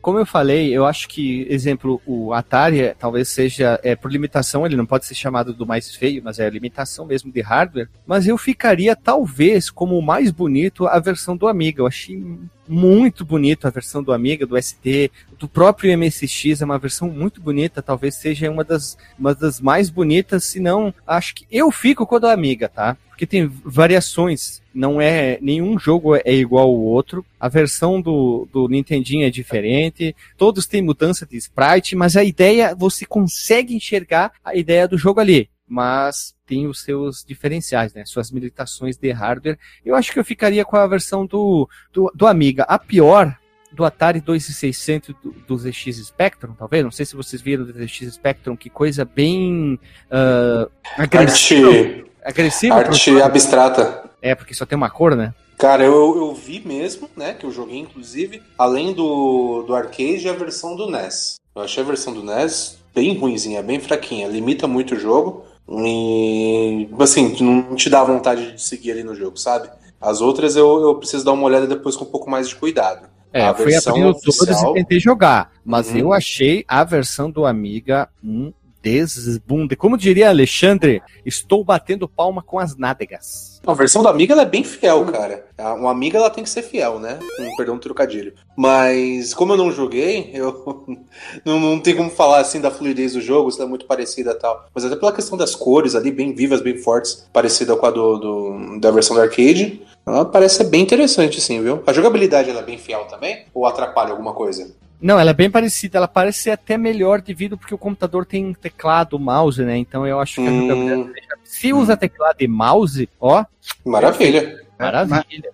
[0.05, 4.67] como eu falei, eu acho que, exemplo, o Atari é, talvez seja, é, por limitação,
[4.67, 7.89] ele não pode ser chamado do mais feio, mas é limitação mesmo de hardware.
[8.07, 11.81] Mas eu ficaria, talvez, como o mais bonito, a versão do Amiga.
[11.81, 12.23] Eu achei
[12.69, 17.41] muito bonito a versão do Amiga, do ST, do próprio MSX, é uma versão muito
[17.41, 22.07] bonita, talvez seja uma das, uma das mais bonitas, se não, acho que eu fico
[22.07, 22.97] com a do Amiga, tá?
[23.09, 28.69] Porque tem variações, não é, nenhum jogo é igual ao outro, a versão do, do
[28.69, 34.57] Nintendinho é diferente, todos têm mudança de sprite, mas a ideia, você consegue enxergar a
[34.57, 38.05] ideia do jogo ali mas tem os seus diferenciais, né?
[38.05, 39.59] Suas limitações de hardware.
[39.85, 42.65] Eu acho que eu ficaria com a versão do, do, do Amiga.
[42.65, 43.37] A pior
[43.73, 46.85] do Atari 2600 do, do ZX Spectrum, talvez.
[46.85, 51.69] Não sei se vocês viram do ZX Spectrum, que coisa bem uh, agressiva.
[51.69, 54.11] Arte, agressiva arte abstrata.
[54.23, 55.35] É, porque só tem uma cor, né?
[55.59, 57.35] Cara, eu, eu vi mesmo, né?
[57.35, 61.37] Que eu joguei, inclusive, além do, do arcade, a versão do NES.
[61.55, 65.45] Eu achei a versão do NES bem ruimzinha, bem fraquinha, limita muito o jogo.
[65.69, 69.69] E, assim, não te dá vontade de seguir ali no jogo, sabe?
[70.01, 73.09] As outras eu, eu preciso dar uma olhada depois com um pouco mais de cuidado.
[73.33, 75.97] É, A fui abrindo oficial- todas e tentei jogar, mas Uhum.
[75.97, 78.53] eu achei a versão do Amiga um
[78.85, 79.75] desbunde.
[79.75, 83.61] Como diria Alexandre, estou batendo palma com as nádegas.
[83.67, 85.47] A versão da Amiga é bem fiel, cara.
[85.79, 87.19] Uma Amiga ela tem que ser fiel, né?
[87.39, 88.35] Com perdão do trocadilho.
[88.55, 90.85] Mas como eu não joguei, eu
[91.45, 94.35] não, não tem como falar assim da fluidez do jogo, se é muito parecida e
[94.35, 94.67] tal.
[94.75, 98.19] Mas até pela questão das cores ali, bem vivas, bem fortes, parecida com a do,
[98.19, 99.81] do- da versão do arcade.
[100.07, 101.83] Ela parece ser bem interessante, sim, viu?
[101.87, 103.47] A jogabilidade ela é bem fiel também?
[103.55, 104.71] Ou atrapalha alguma coisa?
[105.01, 108.55] Não, ela é bem parecida, ela parece ser até melhor devido porque o computador tem
[108.55, 109.77] teclado, mouse, né?
[109.77, 110.61] Então eu acho que a Hum.
[110.63, 111.11] jogabilidade.
[111.45, 113.45] Se usa teclado e mouse, ó,
[113.85, 114.65] Maravilha.
[114.79, 115.51] maravilha.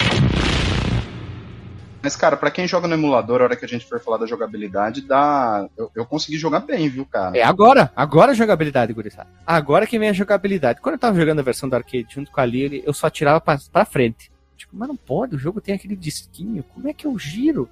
[2.03, 4.26] Mas, cara, pra quem joga no emulador, a hora que a gente for falar da
[4.26, 5.68] jogabilidade, dá.
[5.76, 7.36] Eu, eu consegui jogar bem, viu, cara?
[7.36, 9.28] É agora, agora a jogabilidade, gurizada.
[9.47, 10.80] Agora que vem a jogabilidade.
[10.80, 13.38] Quando eu tava jogando a versão do arcade junto com a Lily, eu só tirava
[13.38, 14.30] pra, pra frente.
[14.57, 17.68] Tipo, mas não pode, o jogo tem aquele disquinho, como é que eu giro?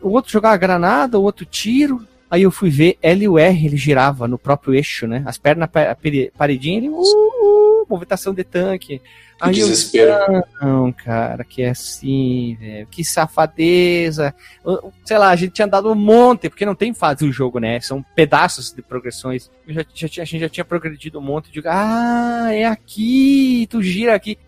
[0.00, 2.06] O outro jogava granada, o outro tiro.
[2.30, 5.22] Aí eu fui ver L e o R, ele girava no próprio eixo, né?
[5.26, 5.68] As pernas
[6.00, 6.88] pere- paredinha, ele.
[6.88, 8.98] Uh, uh, movimentação de tanque.
[8.98, 9.02] Que
[9.38, 10.12] Aí eu desespero.
[10.62, 12.86] não, cara, que é assim, velho.
[12.90, 14.34] Que safadeza.
[15.04, 17.78] Sei lá, a gente tinha dado um monte, porque não tem fase o jogo, né?
[17.80, 19.50] São pedaços de progressões.
[19.66, 21.46] Eu já, já tinha- a gente já tinha progredido um monte.
[21.48, 24.38] Eu digo, ah, é aqui, tu gira aqui.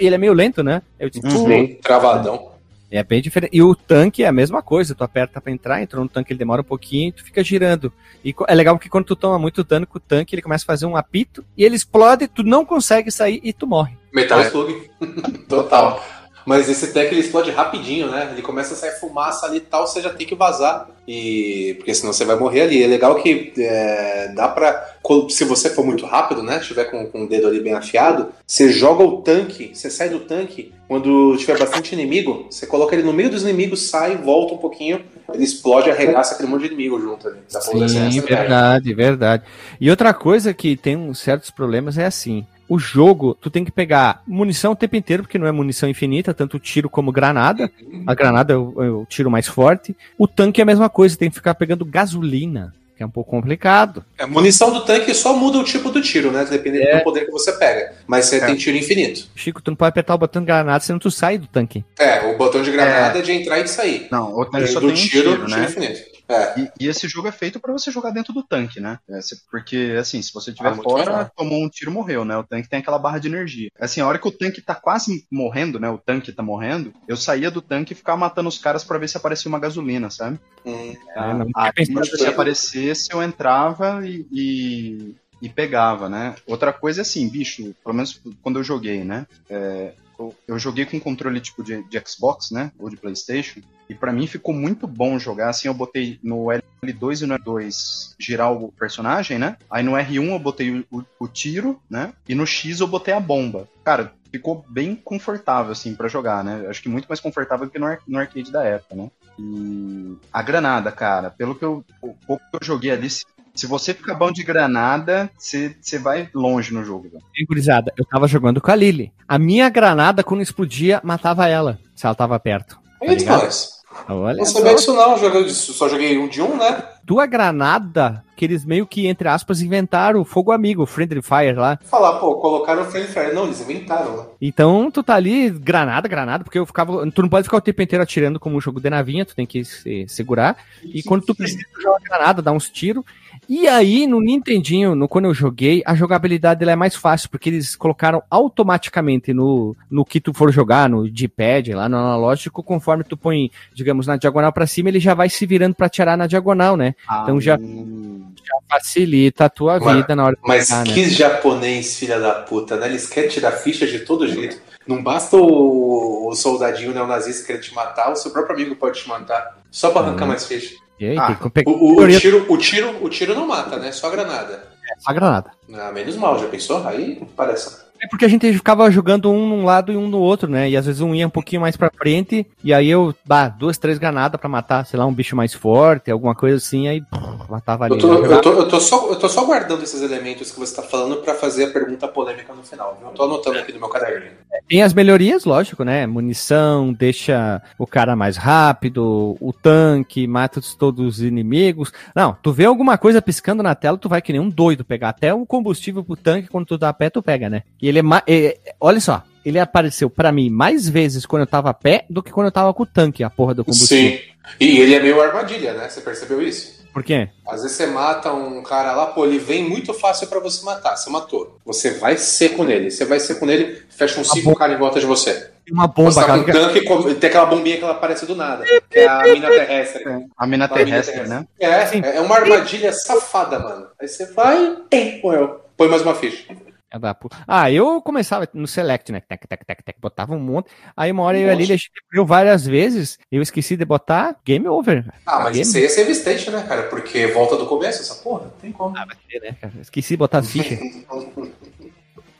[0.00, 0.82] E ele é meio lento, né?
[0.98, 1.74] Eu digo, Uhum.
[1.82, 2.51] travadão.
[2.98, 3.50] É bem diferente.
[3.54, 4.94] E o tanque é a mesma coisa.
[4.94, 7.92] Tu aperta pra entrar, entrou no tanque, ele demora um pouquinho e tu fica girando.
[8.24, 10.66] E é legal porque quando tu toma muito dano com o tanque, ele começa a
[10.66, 13.96] fazer um apito e ele explode, tu não consegue sair e tu morre.
[14.12, 14.46] Metal É.
[14.48, 14.90] Slug.
[15.48, 16.04] Total.
[16.44, 18.30] Mas esse tanque ele explode rapidinho, né?
[18.32, 20.88] Ele começa a sair fumaça ali e tal, você já tem que vazar.
[21.06, 21.74] E.
[21.78, 22.82] Porque senão você vai morrer ali.
[22.82, 24.92] É legal que é, dá pra.
[25.30, 26.60] Se você for muito rápido, né?
[26.60, 30.20] Tiver com, com o dedo ali bem afiado, você joga o tanque, você sai do
[30.20, 30.72] tanque.
[30.86, 35.02] Quando tiver bastante inimigo, você coloca ele no meio dos inimigos, sai, volta um pouquinho,
[35.32, 37.38] ele explode e arregaça aquele monte de inimigo junto ali.
[37.50, 39.42] Dá pra usar essa Sim, verdade, verdade.
[39.80, 42.46] E outra coisa que tem uns certos problemas é assim.
[42.68, 46.32] O jogo, tu tem que pegar munição o tempo inteiro, porque não é munição infinita,
[46.32, 47.70] tanto tiro como granada.
[48.06, 49.94] A granada é o, é o tiro mais forte.
[50.16, 53.30] O tanque é a mesma coisa, tem que ficar pegando gasolina, que é um pouco
[53.30, 54.04] complicado.
[54.18, 56.46] A munição do tanque só muda o tipo do tiro, né?
[56.48, 57.92] Dependendo do poder que você pega.
[58.06, 58.46] Mas você É.
[58.46, 59.26] tem tiro infinito.
[59.34, 61.84] Chico, tu não pode apertar o botão de granada, senão tu sai do tanque.
[61.98, 64.08] É, o botão de granada é, de entrar e de sair.
[64.10, 65.64] Não, o tanque só do tem um tiro, tiro, tiro né?
[65.64, 66.11] infinito.
[66.32, 66.60] É.
[66.60, 68.98] E, e esse jogo é feito pra você jogar dentro do tanque, né?
[69.08, 69.18] É,
[69.50, 72.36] porque, assim, se você estiver Ah, fora, tomou um tiro, morreu, né?
[72.36, 73.70] O tanque tem aquela barra de energia.
[73.78, 75.88] Assim, a hora que o tanque tá quase morrendo, né?
[75.88, 79.08] O tanque tá morrendo, eu saía do tanque e ficava matando os caras pra ver
[79.08, 80.38] se aparecia uma gasolina, sabe?
[80.64, 81.72] Hum, É, não Aí,
[82.06, 86.34] se aparecesse, eu entrava e, e, e pegava, né?
[86.46, 89.26] Outra coisa é assim, bicho, pelo menos quando eu joguei, né?
[89.50, 89.92] É,
[90.22, 92.72] eu, eu joguei com controle tipo de, de Xbox, né?
[92.78, 93.60] Ou de PlayStation.
[93.88, 95.50] E pra mim ficou muito bom jogar.
[95.50, 99.56] Assim, eu botei no L2 e no L2 girar o personagem, né?
[99.70, 102.12] Aí no R1 eu botei o, o- tiro, né?
[102.28, 103.68] E no X eu botei a bomba.
[103.84, 106.66] Cara, ficou bem confortável, assim, pra jogar, né?
[106.68, 109.10] Acho que muito mais confortável que no, no arcade da época, né?
[109.38, 111.84] E a granada, cara, pelo que eu,
[112.26, 113.08] pouco que eu joguei ali,
[113.54, 117.08] se, você ficar bom de granada, você vai longe no jogo.
[117.36, 119.12] Hein, gurizada, eu tava jogando com a Lily.
[119.26, 122.78] A minha granada, quando explodia, matava ela, se ela tava perto.
[123.00, 123.42] Eita, ligado?
[123.44, 123.82] nós.
[124.08, 126.82] Olha Não sabia disso não, joguei, só joguei um de um, né?
[127.06, 131.54] tua granada, que eles meio que, entre aspas, inventaram o fogo amigo, o Friendly Fire
[131.54, 131.78] lá.
[131.84, 133.34] Falar, pô, colocaram o Friendly Fire.
[133.34, 134.24] Não, eles inventaram, né?
[134.40, 137.10] Então tu tá ali, granada, granada, porque eu ficava.
[137.10, 139.46] Tu não pode ficar o tempo inteiro atirando como um jogo de navinha, tu tem
[139.46, 140.56] que se segurar.
[140.82, 143.04] E quando tu precisa tu joga granada, dá uns tiros.
[143.48, 147.50] E aí, no Nintendinho, no, quando eu joguei, a jogabilidade dela é mais fácil, porque
[147.50, 153.04] eles colocaram automaticamente no, no que tu for jogar, no D-pad, lá no analógico, conforme
[153.04, 156.26] tu põe, digamos, na diagonal pra cima, ele já vai se virando pra atirar na
[156.26, 156.94] diagonal, né?
[157.22, 158.28] Então já- Hum,
[158.70, 160.94] Facilita a tua Mas- vida na hora de Mas jogar, né?
[160.94, 162.86] que japonês, filha da puta, né?
[162.88, 164.58] Eles querem tirar ficha de todo jeito.
[164.86, 169.08] Não basta o, o soldadinho neonazista querer te matar, o seu próprio amigo pode te
[169.08, 169.58] matar.
[169.70, 170.28] Só pra arrancar Uhum.
[170.28, 170.74] mais ficha.
[171.02, 173.44] E aí, Ah, tem que pegar O, o- o tiro, o, tiro, o tiro não
[173.44, 173.90] mata, né?
[173.90, 174.68] Só a granada.
[175.04, 175.50] a granada.
[175.74, 176.86] Ah, menos mal, já pensou?
[176.86, 177.81] Aí parece.
[178.02, 180.68] É porque a gente ficava jogando um num lado e um no outro, né?
[180.68, 183.78] E às vezes um ia um pouquinho mais pra frente, e aí eu, bah, duas,
[183.78, 187.00] três granadas pra matar, sei lá, um bicho mais forte, alguma coisa assim, aí
[187.48, 187.94] matava ali.
[187.94, 188.34] Eu tô, né?
[188.34, 191.18] eu, tô, eu, tô só, eu tô só guardando esses elementos que você tá falando
[191.18, 192.96] pra fazer a pergunta polêmica no final.
[192.98, 193.08] viu?
[193.08, 194.32] Eu tô anotando aqui no meu caderninho.
[194.68, 196.04] Tem as melhorias, lógico, né?
[196.04, 201.92] Munição, deixa o cara mais rápido, o tanque, mata todos os inimigos.
[202.16, 205.10] Não, tu vê alguma coisa piscando na tela, tu vai que nem um doido pegar.
[205.10, 207.62] Até o combustível pro tanque, quando tu dá pé, tu pega, né?
[207.80, 211.70] E ele é, é- olha só, ele apareceu pra mim mais vezes quando eu tava
[211.70, 214.18] a pé do que quando eu tava com o tanque, a porra do combustível.
[214.18, 214.24] Sim.
[214.60, 215.88] E ele é meio armadilha, né?
[215.88, 216.82] Você percebeu isso?
[216.92, 217.28] Por quê?
[217.48, 220.94] Às vezes você mata um cara lá, pô, ele vem muito fácil pra você matar.
[220.94, 221.58] Você matou.
[221.64, 222.90] Você vai seco nele.
[222.90, 225.32] Você vai seco nele, fecha um ciclo, cara em volta de você.
[225.64, 226.58] Tem uma bomba, Você tá com cara.
[226.58, 228.64] um tanque, com- tem aquela bombinha que ela aparece do nada.
[228.90, 230.04] Que é a mina terrestre.
[230.04, 231.46] A mina mina terrestre, né?
[231.58, 232.02] É, Sim.
[232.04, 233.86] é uma armadilha safada, mano.
[233.98, 234.76] Aí você vai,
[235.22, 235.60] morreu.
[235.76, 236.44] Põe mais uma ficha.
[236.92, 237.16] É
[237.48, 239.20] Ah, eu começava no select, né?
[239.20, 240.70] Tec, tec, tec, tec, botava um monte.
[240.94, 241.60] Aí uma hora eu e a Nossa.
[241.62, 241.76] Lilia
[242.12, 245.10] viu várias vezes, eu esqueci de botar game over.
[245.24, 246.82] Ah, mas game isso aí é save state, né, cara?
[246.84, 248.94] Porque volta do começo, essa porra, não tem como.
[248.96, 249.72] Ah, vai ser, né, cara?
[249.80, 250.78] Esqueci de botar as fichas.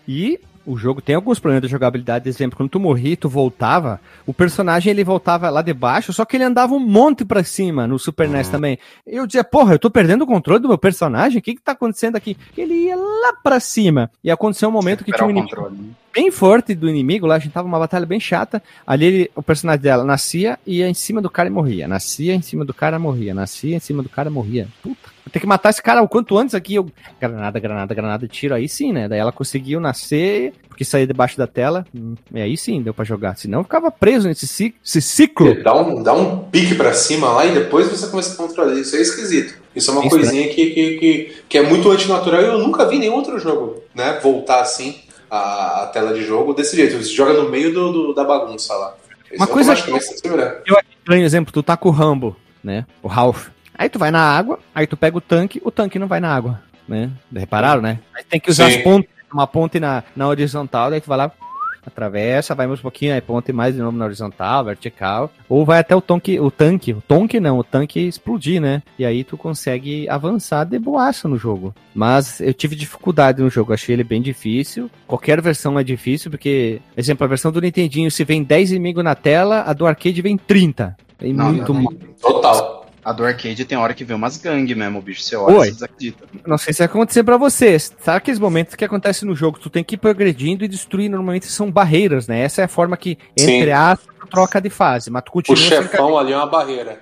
[0.06, 4.32] E o jogo tem alguns problemas de jogabilidade, exemplo, quando tu morria, tu voltava, o
[4.34, 7.98] personagem ele voltava lá de baixo, só que ele andava um monte pra cima no
[7.98, 8.78] Super NES também.
[9.06, 11.38] Eu dizia, porra, eu tô perdendo o controle do meu personagem?
[11.38, 12.36] O que que tá acontecendo aqui?
[12.56, 14.10] Ele ia lá pra cima.
[14.22, 15.78] E aconteceu um momento que tinha um inimigo né?
[16.14, 18.62] bem forte do inimigo lá, a gente tava uma batalha bem chata.
[18.86, 21.88] Ali ele- o personagem dela nascia e ia em cima do cara e morria.
[21.88, 23.32] Nascia em cima do cara morria.
[23.34, 24.68] Nascia em cima do cara morria.
[24.82, 25.11] Puta.
[25.30, 26.74] Ter que matar esse cara o quanto antes aqui.
[26.74, 26.86] Eu...
[27.20, 28.54] Granada, granada, granada, tiro.
[28.54, 29.08] Aí sim, né?
[29.08, 31.86] Daí ela conseguiu nascer, porque saía debaixo da tela.
[31.94, 33.36] Hum, E aí sim, deu pra jogar.
[33.36, 35.62] Senão eu ficava preso nesse ci- esse ciclo.
[35.62, 38.74] Dá um, dá um pique pra cima lá e depois você começa a controlar.
[38.74, 39.54] Isso é esquisito.
[39.76, 42.86] Isso é uma É coisinha que, que, que, que é muito antinatural e eu nunca
[42.88, 44.18] vi nenhum outro jogo, né?
[44.22, 44.96] Voltar assim
[45.30, 46.96] a, a tela de jogo desse jeito.
[47.02, 48.94] Você joga no meio do, do- da bagunça lá.
[49.26, 50.62] Isso Uma coisa automaticamente você segura.
[50.98, 52.84] Estranho exemplo, tu tá com o Rambo, né?
[53.02, 53.48] O Ralph.
[53.82, 56.32] Aí tu vai na água, aí tu pega o tanque, o tanque não vai na
[56.32, 57.10] água, né?
[57.34, 57.98] Repararam, né?
[58.16, 58.76] Aí tem que usar Sim.
[58.76, 61.32] as pontes, uma ponte na, na horizontal, daí tu vai lá,
[61.84, 65.80] atravessa, vai mais um pouquinho, aí ponte mais de novo na horizontal, vertical, ou vai
[65.80, 68.84] até o tanque, o tanque, o tanque não, o tanque explodir, né?
[68.96, 71.74] E aí tu consegue avançar de boaça no jogo.
[71.92, 74.88] Mas eu tive dificuldade no jogo, achei ele bem difícil.
[75.08, 79.16] Qualquer versão é difícil, porque, exemplo, a versão do Nintendinho, se vem 10 inimigos na
[79.16, 80.96] tela, a do arcade vem 30.
[81.18, 81.92] Tem Não, muito não, mal.
[82.20, 82.71] Total.
[83.04, 85.22] A do arcade tem hora que vê umas gangue mesmo, o bicho.
[85.22, 85.66] Você olha Oi.
[85.66, 86.24] e você desacredita.
[86.46, 87.92] Não sei se vai acontecer pra vocês.
[88.00, 89.58] Sabe aqueles momentos que acontecem no jogo?
[89.58, 92.40] Tu tem que ir progredindo e destruir, normalmente são barreiras, né?
[92.40, 95.56] Essa é a forma que, entre aspas, tu troca de fase, mas tu O continua
[95.56, 97.00] sem chefão ali é uma barreira.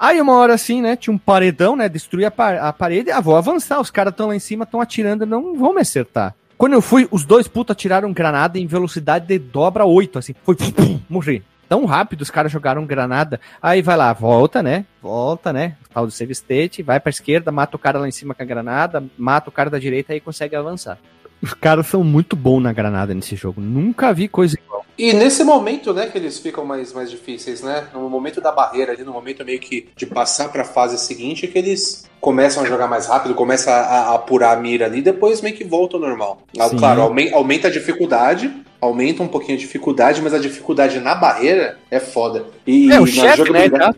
[0.00, 0.96] Aí uma hora assim, né?
[0.96, 1.88] Tinha um paredão, né?
[1.88, 3.10] Destruir a, par- a parede.
[3.12, 3.80] Ah, vou avançar.
[3.80, 6.34] Os caras estão lá em cima, estão atirando, não vão me acertar.
[6.58, 10.34] Quando eu fui, os dois putos atiraram granada em velocidade de dobra 8, assim.
[10.42, 11.42] Foi, pum, pum, morri.
[11.68, 13.40] Tão rápido os caras jogaram granada.
[13.60, 14.84] Aí vai lá, volta, né?
[15.02, 15.76] Volta, né?
[15.92, 18.46] Tal do save state, vai pra esquerda, mata o cara lá em cima com a
[18.46, 20.98] granada, mata o cara da direita e consegue avançar.
[21.42, 23.60] Os caras são muito bons na granada nesse jogo.
[23.60, 24.84] Nunca vi coisa igual.
[24.98, 27.84] E nesse momento, né, que eles ficam mais, mais difíceis, né?
[27.92, 31.58] No momento da barreira ali, no momento meio que de passar pra fase seguinte, que
[31.58, 35.54] eles começam a jogar mais rápido, começam a, a apurar a mira ali, depois meio
[35.54, 36.38] que volta ao normal.
[36.58, 36.78] Ah, Sim.
[36.78, 38.50] Claro, aumen- aumenta a dificuldade,
[38.86, 42.46] aumenta um pouquinho a dificuldade, mas a dificuldade na barreira é foda.
[42.66, 43.36] E, É, o na chefe, né?
[43.36, 43.96] jogabilidade-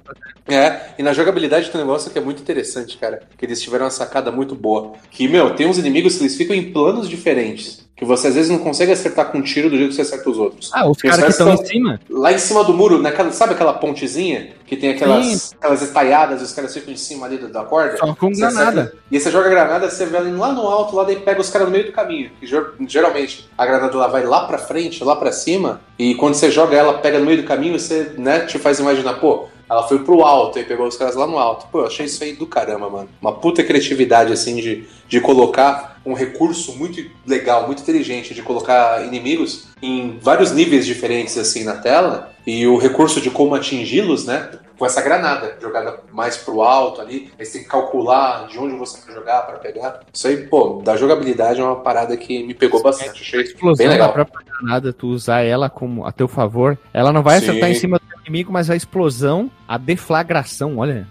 [0.51, 3.21] É, e na jogabilidade tem um negócio que é muito interessante, cara.
[3.37, 4.93] Que eles tiveram uma sacada muito boa.
[5.11, 7.87] Que, meu, tem uns inimigos que eles ficam em planos diferentes.
[7.95, 10.31] Que você às vezes não consegue acertar com um tiro do jeito que você acerta
[10.31, 10.71] os outros.
[10.73, 12.01] Ah, os caras que estão em cima.
[12.09, 14.51] Lá em cima do muro, naquela, sabe aquela pontezinha?
[14.65, 17.97] Que tem aquelas, aquelas estaiadas e os caras ficam em cima ali da, da corda?
[17.97, 18.81] Só com Você granada.
[18.83, 21.67] acerta- E você joga granada, você vai lá no alto, lá daí pega os caras
[21.67, 22.31] no meio do caminho.
[22.41, 26.35] E ger- geralmente a granada lá vai lá pra frente, lá pra cima, e quando
[26.35, 29.87] você joga ela, pega no meio do caminho, você né, te faz imaginar, pô, ela
[29.87, 31.67] foi pro alto e pegou os caras lá no alto.
[31.71, 33.09] Pô, eu achei isso aí do caramba, mano.
[33.21, 39.05] Uma puta criatividade, assim, de, de colocar um recurso muito legal, muito inteligente, de colocar
[39.05, 42.33] inimigos em vários níveis diferentes, assim, na tela.
[42.47, 44.49] E o recurso de como atingi-los, né?
[44.79, 47.33] Com essa granada, jogada mais pro alto ali.
[47.39, 50.01] Aí você tem que calcular de onde você vai jogar pra pegar.
[50.13, 53.23] Isso aí, pô, da jogabilidade é uma parada que me pegou bastante.
[53.23, 54.13] Achei explosão bem da legal.
[54.13, 57.51] própria granada, tu usar ela como a teu favor, ela não vai Sim.
[57.51, 61.09] acertar em cima do inimigo, mas a explosão, a deflagração, olha,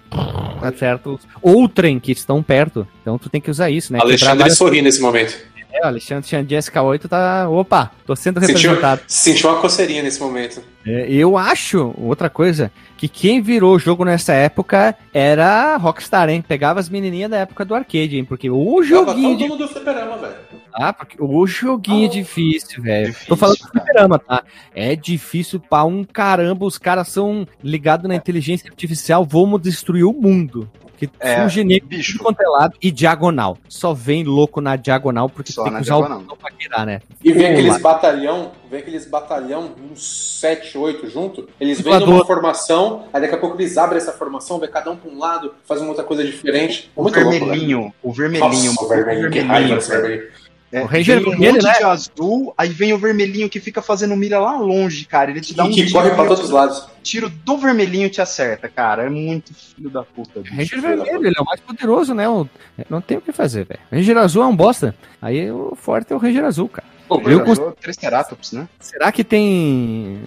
[0.61, 2.87] acerta os outrem que estão perto.
[3.01, 3.99] Então tu tem que usar isso, né?
[4.01, 5.37] Alexandre sorri nesse momento.
[5.79, 7.49] É, o Alexandre Xandi SK8 tá.
[7.49, 9.01] Opa, tô sendo Sentiu, representado.
[9.07, 10.61] sentiu uma coceirinha nesse momento.
[10.85, 16.29] É, eu acho, outra coisa, que quem virou o jogo nessa época era a Rockstar,
[16.29, 16.41] hein?
[16.45, 18.23] Pegava as menininhas da época do arcade, hein?
[18.25, 19.05] Porque o joguinho.
[19.05, 20.35] Tava todo mundo do fliperama, velho.
[20.73, 23.15] Ah, porque o joguinho é Ah, difícil, velho.
[23.27, 24.43] Tô falando do fliperama, tá?
[24.73, 26.65] É difícil pra um caramba.
[26.65, 29.25] Os caras são ligados na inteligência artificial.
[29.25, 30.69] Vamos destruir o mundo.
[30.97, 32.13] Que É, surge nego bicho.
[32.13, 33.57] de quanto é lado e diagonal.
[33.69, 36.23] Só vem louco na diagonal porque Só tem que usar diagonal.
[36.29, 37.01] o pra virar, né?
[37.23, 43.05] E vem aqueles batalhão, vem aqueles batalhão, uns 7, 8 junto, eles vêm numa formação,
[43.13, 45.79] aí daqui a pouco eles abrem essa formação, vai cada um pra um lado, faz
[45.81, 46.91] uma outra coisa diferente.
[46.95, 48.49] O Muito louco, vermelhinho, o vermelhinho.
[48.71, 50.23] Nossa, o vermelhinho, que raiva vermelhinho.
[50.71, 51.73] É, O Ranger vem um vermelho, monte né?
[51.77, 55.31] de azul, aí vem o vermelhinho que fica fazendo mira lá longe, cara.
[55.31, 56.85] Ele te dá um E que tiro, corre pra todos os lados.
[57.01, 59.03] tiro do vermelhinho te acerta, cara.
[59.03, 60.41] É muito filho da puta.
[60.41, 60.53] bicho.
[60.53, 62.27] Ranger vermelho, ele é o mais poderoso, né?
[62.27, 62.47] O-
[62.89, 63.79] Não tem o que fazer, velho.
[63.89, 64.93] Ranger azul é um bosta.
[65.21, 66.87] Aí o forte é o Ranger azul, cara.
[67.07, 67.73] Pô, Eu cons- cons...
[67.81, 68.67] Triceratops, né?
[68.79, 70.19] Será que tem.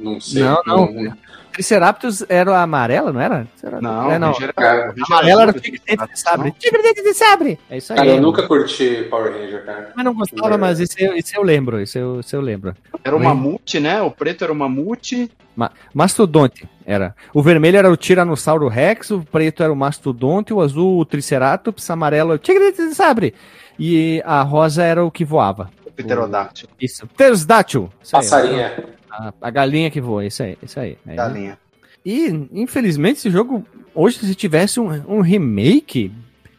[0.00, 0.42] Não sei.
[0.42, 1.14] Não, não.
[1.52, 3.46] Triceratops era a amarela, não era?
[3.54, 3.80] Será?
[3.80, 4.34] Não, é, não.
[4.56, 6.48] Cara, amarela era o tigre dente de sabre.
[6.48, 6.56] não.
[6.58, 7.58] Tigre dente de sabre!
[7.70, 7.96] É isso aí.
[7.96, 9.92] Cara, eu nunca curti Power Ranger, cara.
[9.94, 11.80] Mas não gostava, mas isso eu, isso eu lembro.
[11.80, 12.74] Isso eu, isso eu lembro.
[13.04, 14.02] Era o mamute, né?
[14.02, 15.30] O preto era o mamute.
[15.94, 17.14] Mastodonte era.
[17.32, 21.88] O vermelho era o Tiranossauro Rex, o preto era o Mastodonte, o azul o Triceratops,
[21.88, 23.32] amarelo o Tigre dente de sabre.
[23.78, 25.70] E a rosa era o que voava.
[25.96, 26.70] Pterodáctilo.
[26.80, 27.06] Isso.
[27.06, 28.10] Aí.
[28.10, 28.84] Passarinha.
[29.10, 30.98] A, a galinha que voa, isso aí, isso aí.
[31.06, 31.14] É.
[31.14, 31.58] Galinha.
[32.04, 33.64] E, infelizmente, esse jogo,
[33.94, 36.12] hoje, se tivesse um, um remake,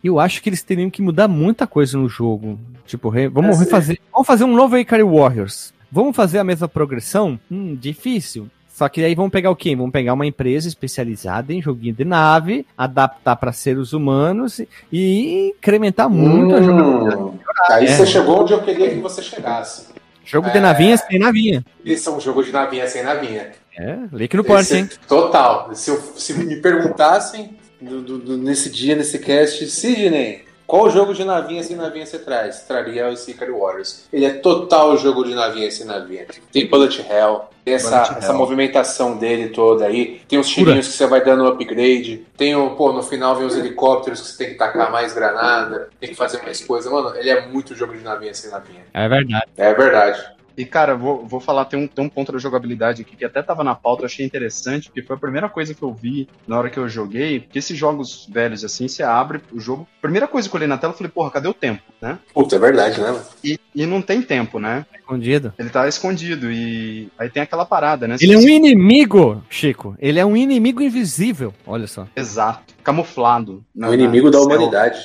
[0.03, 2.59] eu acho que eles teriam que mudar muita coisa no jogo.
[2.85, 3.65] Tipo, re- vamos É, sim.
[3.65, 3.99] refazer.
[4.11, 5.73] Vamos fazer um novo Ikari Warriors.
[5.91, 7.39] Vamos fazer a mesma progressão?
[7.51, 8.49] Hum, difícil.
[8.75, 9.73] Só que aí vamos pegar o quê?
[9.73, 14.59] Vamos pegar uma empresa especializada em joguinho de nave, adaptar para seres humanos
[14.91, 17.21] e- incrementar muito a jogabilidade.
[17.21, 17.87] Hum, aí É.
[17.87, 19.87] você chegou onde eu queria que você chegasse.
[20.25, 20.59] Jogo de É.
[20.59, 21.63] navinha sem navinha.
[21.85, 23.53] Esse é um jogo de navinha sem navinha.
[23.77, 23.97] É,
[24.43, 24.89] porte, Esse- hein?
[25.07, 25.69] Total.
[25.73, 31.13] Se, eu- se me perguntassem do- do- do- nesse dia, nesse cast, Sidney, qual jogo
[31.13, 32.61] de navinha sem navinha você traz?
[32.61, 34.05] Traria esse Ikari Warriors.
[34.11, 36.25] Ele é total jogo de navinha sem navinha.
[36.51, 38.37] Tem Bullet Hell, tem essa, Bullet essa Hell.
[38.37, 42.91] movimentação dele toda aí, tem os tirinhos que você vai dando upgrade, tem o, pô,
[42.91, 46.41] no final vem os helicópteros que você tem que tacar mais granada, tem que fazer
[46.41, 46.89] mais coisa.
[46.89, 48.81] Mano, ele é muito jogo de navinha sem navinha.
[48.93, 49.45] É verdade.
[49.57, 50.34] É verdade.
[50.57, 53.41] E, cara, vou, vou falar, tem um, tem um ponto da jogabilidade aqui que até
[53.41, 56.57] tava na pauta, eu achei interessante, porque foi a primeira coisa que eu vi na
[56.57, 60.47] hora que eu joguei, porque esses jogos velhos, assim, você abre o jogo, primeira coisa
[60.47, 62.17] que eu olhei na tela, eu falei, porra, cadê o tempo, né?
[62.33, 63.11] Puta, é verdade, né?
[63.11, 63.23] mano?
[63.43, 64.85] E, e não tem tempo, né?
[64.97, 65.53] Escondido.
[65.59, 68.15] Ele tá escondido e aí tem aquela parada, né?
[68.19, 69.95] Ele é um inimigo, Chico.
[69.99, 71.53] Ele é um inimigo invisível.
[71.67, 72.07] Olha só.
[72.15, 73.63] Exato, camuflado.
[73.75, 74.99] É na- o inimigo na da humanidade.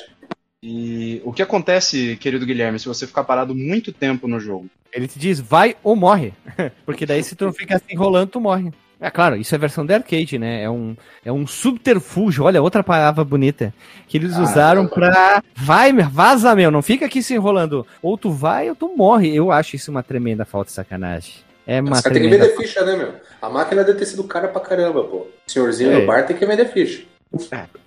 [0.63, 4.67] E o que acontece, querido Guilherme, se você ficar parado muito tempo no jogo?
[4.93, 6.33] Ele te diz, vai ou morre.
[6.85, 8.71] Porque daí se tu não fica assim enrolando, tu morre.
[8.99, 10.61] É claro, isso é a versão de arcade, né?
[10.61, 10.95] É um,
[11.25, 13.73] é um subterfúgio, olha, outra palavra bonita,
[14.07, 15.41] que eles Ah, usaram pra...
[15.55, 17.87] Vai, meu, vaza, meu, não fica aqui se enrolando.
[17.99, 19.35] Ou tu vai ou tu morre.
[19.35, 21.33] Eu acho isso uma tremenda falta de sacanagem.
[21.65, 22.51] É uma Os caras têm que tremenda...
[22.51, 23.13] vender ficha, né, meu?
[23.41, 25.17] A máquina deve ter sido cara pra caramba, pô.
[25.17, 25.99] O senhorzinho É.
[26.01, 27.01] no bar tem que vender ficha.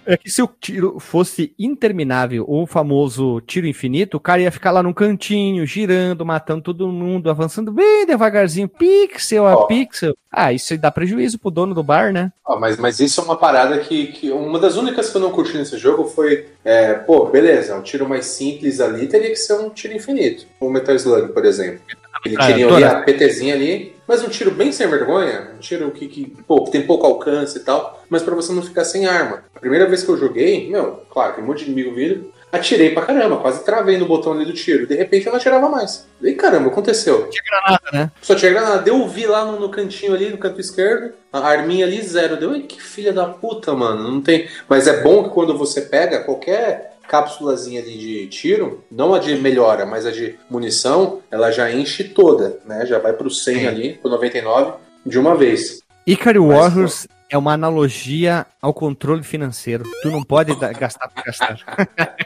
[0.07, 4.51] É que se o tiro fosse interminável, ou o famoso tiro infinito, o cara ia
[4.51, 10.16] ficar lá num cantinho, girando, matando todo mundo, avançando bem devagarzinho, pixel a pixel.
[10.30, 12.32] Ah, isso aí dá prejuízo pro dono do bar, né?
[12.45, 14.30] Ó, mas, mas isso é uma parada que, que.
[14.30, 16.47] Uma das únicas que eu não curti nesse jogo foi.
[16.64, 20.47] é, pô, beleza, um tiro mais simples ali teria que ser um tiro infinito.
[20.59, 21.80] O Metal Slug, por exemplo.
[22.24, 22.74] Ele Ah, adoro.
[22.76, 23.94] ali, a PTzinha ali.
[24.06, 27.60] Mas um tiro bem sem vergonha, um tiro que, que pô, tem pouco alcance e
[27.62, 29.42] tal, mas pra você não ficar sem arma.
[29.54, 32.90] A primeira vez que eu joguei, meu, claro, tem um monte de inimigo vindo, atirei
[32.90, 34.86] pra caramba, quase travei no botão ali do tiro.
[34.86, 36.06] De repente eu não atirava mais.
[36.22, 37.30] E caramba, aconteceu.
[37.66, 38.10] Nada, né?
[38.20, 38.82] Só tinha granada.
[38.82, 42.36] Deu vi lá no, no cantinho ali, no canto esquerdo, a arminha ali, zero.
[42.36, 44.10] Deu, "Ai, que filha da puta, mano.
[44.10, 44.46] Não tem.
[44.68, 49.36] Mas é bom que quando você pega qualquer cápsulazinha ali de tiro, não a de
[49.36, 52.84] melhora, mas a de munição, ela já enche toda, né?
[52.86, 53.66] Já vai pro 100 Sim.
[53.66, 54.72] ali, pro 99,
[55.05, 55.80] de uma vez.
[56.07, 59.84] Ikari Mas, Warriors é uma analogia ao controle financeiro.
[60.02, 61.57] Tu não pode dar- gastar por gastar.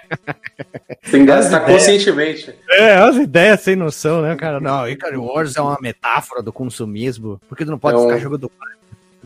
[1.11, 1.81] Tem que gastar ideias.
[1.81, 2.55] conscientemente.
[2.71, 4.61] É, as ideias sem noção, né, cara?
[4.61, 8.19] Não, Ikari Warriors é uma metáfora do consumismo, porque tu não pode É um- ficar
[8.19, 8.51] jogando.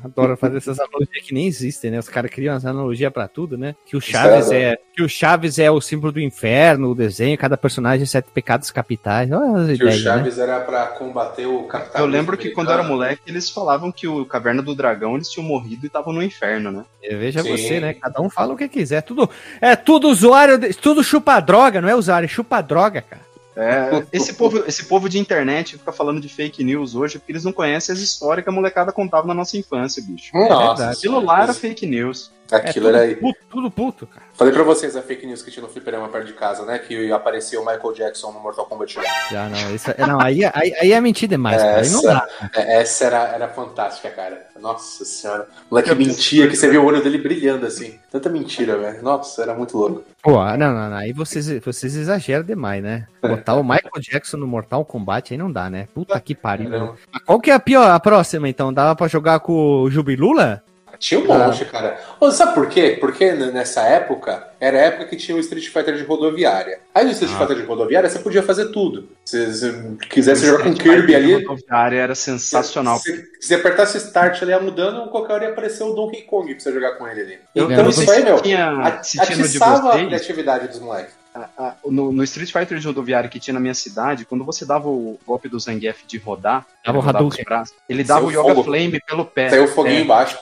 [0.05, 1.99] Adoro fazer essas analogias que nem existem, né?
[1.99, 3.75] Os caras criam as analogias pra tudo, né?
[3.87, 7.57] Que o Chaves é, que o Chaves é o símbolo do inferno, o desenho, cada
[7.57, 9.31] personagem é sete pecados capitais.
[9.31, 10.11] Olha as Que o ideias, né?
[10.17, 12.01] Chaves era pra combater o capitalismo.
[12.01, 15.29] Eu lembro que quando eu era moleque, eles falavam que o Caverna do Dragão eles
[15.29, 16.85] tinham morrido e estavam no inferno, né?
[17.11, 17.51] Veja Sim.
[17.57, 17.95] você, né?
[17.95, 19.03] Cada um fala o que quiser.
[19.03, 19.29] Tudo,
[19.61, 23.23] é tudo usuário, de- tudo chupa droga, não é usuário, é chupa droga, cara.
[23.55, 27.45] É, esse, povo, esse povo de internet fica falando de fake news hoje porque eles
[27.45, 30.31] não conhecem as histórias que a molecada contava na nossa infância, bicho.
[30.35, 32.31] Nossa, Aquilo lá era fake news.
[32.51, 33.17] Aquilo é, era tudo aí.
[33.17, 34.27] puto, tudo puto, cara.
[34.43, 36.77] Falei pra vocês a fake news que tinha no fliperama perto de casa, né?
[36.77, 39.03] Que apareceu o Michael Jackson no Mortal Kombat 1.
[39.31, 41.81] Já não, isso, é- não aí, aí, aí é mentir demais, cara.
[41.81, 42.27] Aí não dá.
[42.53, 44.45] É, Essa era, era fantástica, cara.
[44.61, 45.47] Nossa senhora.
[45.71, 48.01] O moleque mentia que você viu o olho dele brilhando assim.
[48.11, 49.01] Tanta mentira, velho.
[49.01, 50.03] Nossa, era muito louco.
[50.21, 50.97] Pô, não, não, não.
[50.97, 53.07] Aí vocês, vocês exageram demais, né?
[53.23, 55.87] Botar o Michael Jackson no Mortal Kombat aí não dá, né?
[55.95, 56.69] Puta que pariu.
[57.13, 58.73] Mas Qual que é a pior, a próxima, então?
[58.73, 60.65] Dava pra jogar com o Jubilula?
[61.03, 61.99] Tinha um monte, cara.
[62.21, 62.97] Ô, sabe por quê?
[63.01, 66.79] Porque nessa época, era a época que tinha o Street Fighter de rodoviária.
[66.95, 67.39] Aí no Street Ah.
[67.41, 69.09] Fighter de rodoviária, você podia fazer tudo.
[69.25, 72.99] Se você quisesse jogar com Kirby Fighter ali, rodoviária era sensacional.
[72.99, 76.55] Se, se você apertasse Start, ele ia mudando, qualquer hora ia aparecer o Donkey Kong
[76.55, 77.39] pra você jogar com ele ali.
[77.53, 81.15] Eu, Então isso sei aí, meu, tinha, atiçava a criatividade dos moleques.
[81.85, 85.19] no, no Street Fighter de rodoviária que tinha na minha cidade, quando você dava o
[85.27, 87.41] golpe do Zangief de rodar, Dava o ele rodava Hadouken.
[87.41, 88.65] os braços, ele dava Saiu o Yoga fogo.
[88.65, 89.49] Flame pelo pé.
[89.51, 90.39] Saiu o foguinho É, embaixo.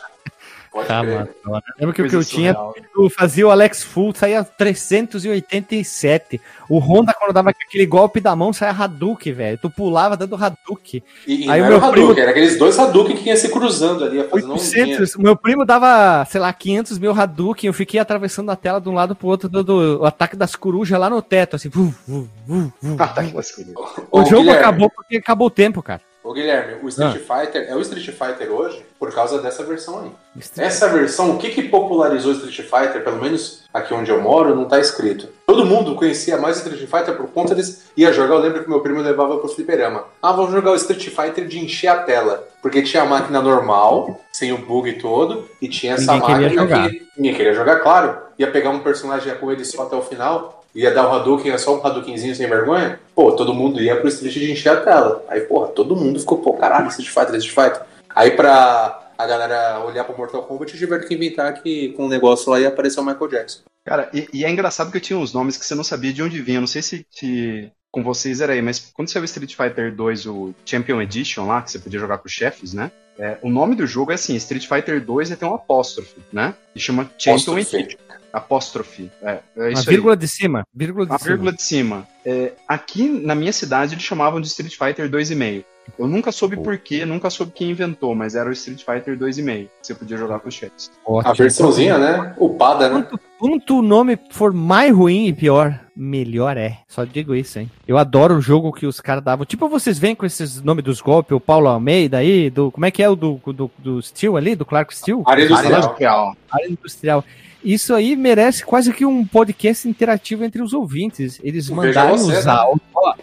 [0.73, 1.15] Pode Tá, crer.
[1.45, 1.63] mano.
[1.79, 2.55] Lembra que o que eu tinha,
[2.97, 6.41] eu fazia o Alex Full, saía 387.
[6.69, 9.59] O Honda, quando dava aquele golpe da mão, saía Hadouken, velho.
[9.59, 11.03] Tu pulava dando Hadouken.
[11.27, 13.29] E, e Aí não o era o meu Hadouken, primo- era aqueles dois Hadouken que
[13.29, 17.13] iam se cruzando ali, ia fazendo um 800, meu primo dava, sei lá, 500 mil
[17.13, 20.37] Hadouken, eu fiquei atravessando a tela de um lado pro outro do, do- o ataque
[20.37, 21.69] das corujas lá no teto, assim.
[21.69, 22.97] vu, vu, vu, vu.
[22.99, 23.67] Ah, tá que lascura.
[24.11, 26.01] O Ô, jogo Guilherme, acabou porque acabou o tempo, cara.
[26.31, 27.41] Ô Guilherme, o Street Ah.
[27.41, 30.41] Fighter é o Street Fighter hoje por causa dessa versão aí.
[30.59, 34.55] Essa versão, o que que popularizou o Street Fighter, pelo menos aqui onde eu moro,
[34.55, 35.27] não tá escrito.
[35.45, 37.91] Todo mundo conhecia mais o Street Fighter por conta deles.
[37.97, 40.05] Ia jogar, eu lembro que meu primo levava pro fliperama.
[40.23, 42.47] Ah, vamos jogar o Street Fighter de encher a tela.
[42.63, 46.63] Porque tinha a máquina normal, sem o bug todo, e tinha essa Ninguém queria máquina
[46.63, 46.91] jogar.
[46.91, 48.17] que ninguém queria jogar, claro.
[48.39, 51.59] Ia pegar um personagem com ele só até o final, ia dar o Hadouken, é
[51.59, 53.01] só um Hadoukenzinho sem vergonha.
[53.15, 55.25] Pô, todo mundo ia pro Street de encher a tela.
[55.29, 57.87] Aí, porra, todo mundo ficou, pô, caralho, Street Fighter, Street Fighter.
[58.15, 62.51] Aí pra a galera olhar pro Mortal Kombat, tiveram que inventar que com um negócio
[62.51, 63.61] lá ia aparecer o Michael Jackson.
[63.85, 66.41] Cara, e, e é engraçado que tinha uns nomes que você não sabia de onde
[66.41, 66.61] vinham.
[66.61, 70.27] Não sei se, se com vocês era aí, mas quando saiu o Street Fighter 2,
[70.27, 72.91] o Champion Edition lá, que você podia jogar com os chefes, né?
[73.19, 76.55] É, o nome do jogo é assim, Street Fighter 2 é tem um apóstrofe, né?
[76.75, 77.59] E chama Champion.
[77.59, 77.99] Edition.
[78.33, 79.11] Apóstrofe.
[79.23, 80.65] É, é isso vírgula de cima.
[80.75, 81.17] Vírgula de aí.
[81.17, 81.31] A cima.
[81.31, 82.09] vírgula de cima.
[82.25, 85.65] É, aqui na minha cidade eles chamavam de Street Fighter 2,5.
[85.99, 89.65] Eu nunca soube por quê, nunca soube quem inventou, mas era o Street Fighter 2,5.
[89.65, 90.91] que Você podia jogar com os chefes.
[91.05, 91.33] Ótimo.
[91.33, 92.35] A versãozinha, né?
[92.39, 93.03] Upada, né?
[93.03, 96.79] Quanto, quanto o nome for mais ruim e pior, melhor é.
[96.87, 97.71] Só digo isso, hein?
[97.87, 99.45] Eu adoro o jogo que os caras davam.
[99.45, 102.71] Tipo, vocês vêm com esses nomes dos golpes, o Paulo Almeida aí, do.
[102.71, 105.23] Como é que é o do, do, do Steel ali, do Clark Steel?
[105.27, 106.37] Área industrial.
[106.51, 107.25] área industrial.
[107.65, 111.39] Isso aí merece quase que um podcast interativo entre os ouvintes.
[111.43, 112.53] Eles você, os né?
[112.53, 112.81] áudios.
[112.95, 113.15] ó,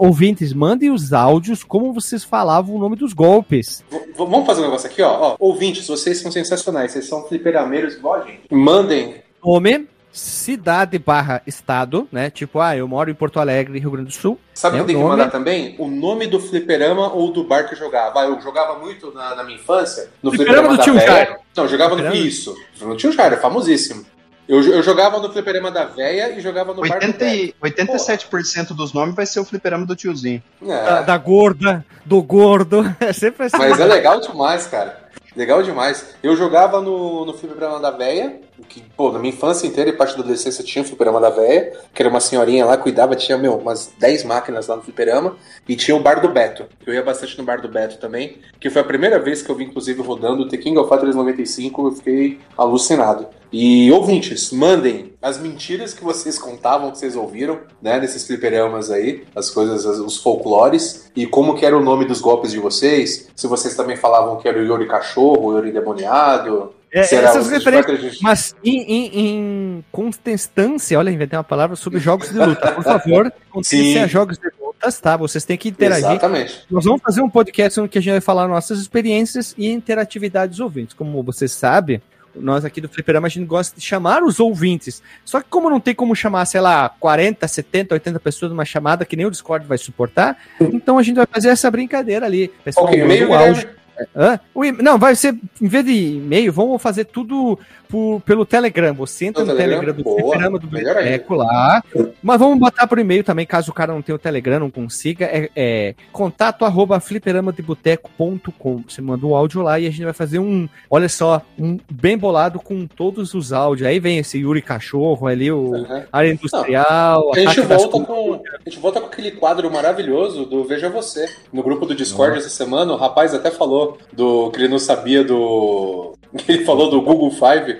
[0.00, 3.84] ouvintes, mandem os áudios como vocês falavam o nome dos golpes.
[3.90, 5.32] V- vamos fazer um negócio aqui, ó.
[5.32, 5.36] ó.
[5.38, 8.40] Ouvintes, vocês são sensacionais, vocês são fliperameiros igual a gente.
[8.50, 9.86] Mandem Nome,
[10.18, 12.28] cidade barra estado, né?
[12.30, 14.38] Tipo, ah, eu moro em Porto Alegre, Rio Grande do Sul.
[14.54, 15.16] Sabe o É que tem o que nome?
[15.18, 15.74] mandar também?
[15.78, 18.20] O nome do fliperama ou do bar que eu jogava.
[18.20, 20.10] Ah, eu jogava muito na, na minha infância.
[20.22, 20.98] No Fliperama do da Tio.
[20.98, 21.36] Jairo.
[21.56, 22.26] Não, eu jogava no Fliperama?
[22.28, 22.54] isso.
[22.80, 24.04] No Tio Jairo, é famosíssimo.
[24.48, 27.34] Eu, eu jogava no fliperama da véia e jogava no bar do 80 Beto.
[27.34, 30.42] e- 87% dos nomes vai ser o fliperama do tiozinho.
[30.62, 32.82] É, Da, da gorda, do gordo.
[32.98, 33.58] É sempre assim.
[33.58, 35.06] Mas é legal demais, cara.
[35.36, 36.14] Legal demais.
[36.22, 40.14] Eu jogava no, no fliperama da véia, que, pô, na minha infância inteira e parte
[40.14, 43.56] da adolescência tinha o fliperama da véia, que era uma senhorinha lá, cuidava, tinha, meu,
[43.56, 45.36] umas 10 máquinas lá no fliperama,
[45.68, 48.38] e tinha o bar do Beto, que eu ia bastante no bar do Beto também,
[48.60, 51.14] que foi a primeira vez que eu vi, inclusive, rodando o The King of Fighters
[51.14, 53.26] 95, eu fiquei alucinado.
[53.50, 59.24] E ouvintes, mandem as mentiras que vocês contavam, que vocês ouviram, né, nesses fliperamas aí,
[59.34, 63.28] as coisas, as- os folclores, e como que era o nome dos golpes de vocês,
[63.34, 67.28] se vocês também falavam que era o Yori Cachorro, o Yori Demoniado, É, se era
[67.28, 68.18] essas referências.
[68.20, 72.72] Mas em, em, em constância, olha, inventei uma palavra sobre jogos de luta.
[72.72, 73.98] Por favor, contente Sim.
[73.98, 75.16] a jogos de lutas, tá?
[75.16, 76.06] Vocês têm que interagir.
[76.10, 76.64] Exatamente.
[76.70, 80.50] Nós vamos fazer um podcast no que a gente vai falar nossas experiências e interatividade
[80.50, 80.94] dos ouvintes.
[80.94, 82.00] Como você sabe,
[82.34, 85.02] nós aqui do Fliperama a gente gosta de chamar os ouvintes.
[85.24, 89.04] Só que como não tem como chamar, sei lá, 40, 70, 80 pessoas numa chamada
[89.04, 92.48] que nem o Discord vai suportar, então a gente vai fazer essa brincadeira ali.
[92.64, 93.77] Pessoal, Ok, manda e-mail, o áudio.
[94.16, 94.38] Hã?
[94.82, 98.92] Não, vai ser, em vez de e-mail, vamos fazer tudo por- pelo Telegram.
[98.94, 99.80] Você entra No no Telegram?
[99.80, 100.66] Telegram do Fliperama do.
[100.66, 101.82] Boteco lá.
[102.22, 105.24] Mas vamos botar por e-mail também, caso o cara não tenha o Telegram, não consiga.
[105.26, 108.82] É, é contato arroba fliperamadeboteco.com.
[108.88, 112.16] Você manda um áudio lá e a gente vai fazer um, olha só, um bem
[112.16, 113.86] bolado com todos os áudios.
[113.88, 116.02] Aí vem esse Yuri Cachorro ali, o Uhum.
[116.12, 117.30] área industrial.
[117.34, 121.28] A gente, volta com, a gente volta com aquele quadro maravilhoso do Veja Você.
[121.52, 125.22] No grupo do Discord essa semana, o rapaz até falou do que ele não sabia
[125.24, 126.14] do.
[126.46, 127.78] Ele falou do Google Five,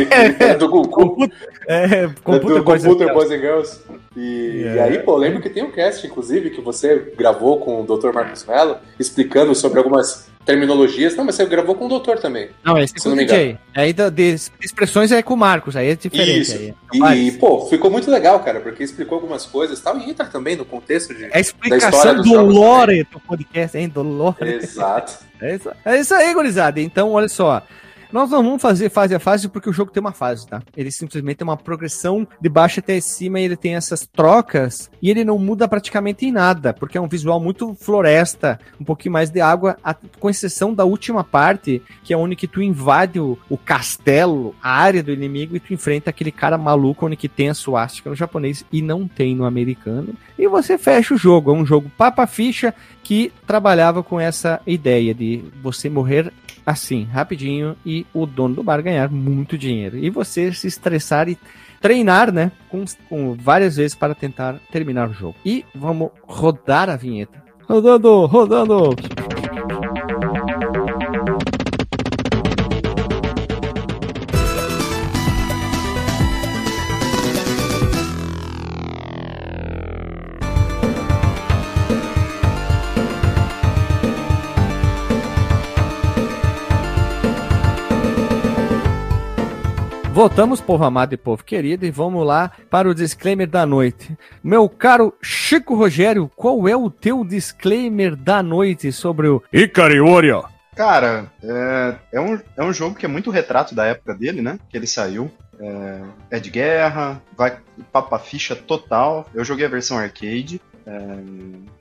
[0.58, 1.36] do Google, Computer,
[1.66, 3.12] é, do computer, Boys and Computer.
[3.14, 3.80] Boys and Girls.
[4.16, 4.74] E, É.
[4.74, 8.10] e aí, pô, lembro que tem um cast, inclusive, que você gravou com o Dr.
[8.14, 11.16] Marcos Mello, explicando sobre algumas terminologias.
[11.16, 12.48] Não, mas você gravou com o doutor também.
[12.64, 13.58] Não, esse é com não o me DJ.
[13.74, 16.40] Aí de expressões é com o Marcos, aí é diferente.
[16.40, 16.56] Isso.
[16.56, 16.74] Aí.
[16.92, 17.36] E, Vários.
[17.36, 20.64] pô, ficou muito legal, cara, porque explicou algumas coisas e tal, e entra também no
[20.64, 21.24] contexto de.
[21.24, 23.88] É a da história do lore do podcast, hein?
[23.88, 24.36] Do lore.
[24.40, 25.30] Exato.
[25.42, 26.82] É isso, é isso aí, gurizada.
[26.82, 27.62] Então, olha só.
[28.12, 30.60] Nós não vamos fazer fase a fase porque o jogo tem uma fase, tá?
[30.76, 35.08] Ele simplesmente tem uma progressão de baixo até cima e ele tem essas trocas e
[35.10, 39.30] ele não muda praticamente em nada, porque é um visual muito floresta, um pouquinho mais
[39.30, 43.38] de água, a- com exceção da última parte, que é onde que tu invade o,
[43.48, 47.48] o castelo, a área do inimigo e tu enfrenta aquele cara maluco onde que tem
[47.48, 50.14] a suástica no japonês e não tem no americano.
[50.36, 51.50] E você fecha o jogo.
[51.50, 52.74] É um jogo papa ficha
[53.10, 56.32] que trabalhava com essa ideia de você morrer
[56.64, 59.98] assim, rapidinho, e o dono do bar ganhar muito dinheiro.
[59.98, 61.36] E você se estressar e
[61.80, 62.52] treinar, né?
[62.68, 65.34] Com, com várias vezes para tentar terminar o jogo.
[65.44, 67.42] E vamos rodar a vinheta.
[67.68, 68.94] Rodando, rodando.
[90.12, 94.16] Voltamos, povo amado e povo querido, e vamos lá para o disclaimer da noite.
[94.42, 100.50] Meu caro Chico Rogério, qual é o teu disclaimer da noite sobre o Ikari Warrior?
[100.74, 104.58] Cara, é, é, um, é um jogo que é muito retrato da época dele, né?
[104.68, 105.30] Que ele saiu.
[105.60, 106.00] É,
[106.30, 107.58] é de guerra, vai
[107.92, 109.28] papa ficha total.
[109.32, 110.60] Eu joguei a versão arcade.
[110.86, 110.90] É,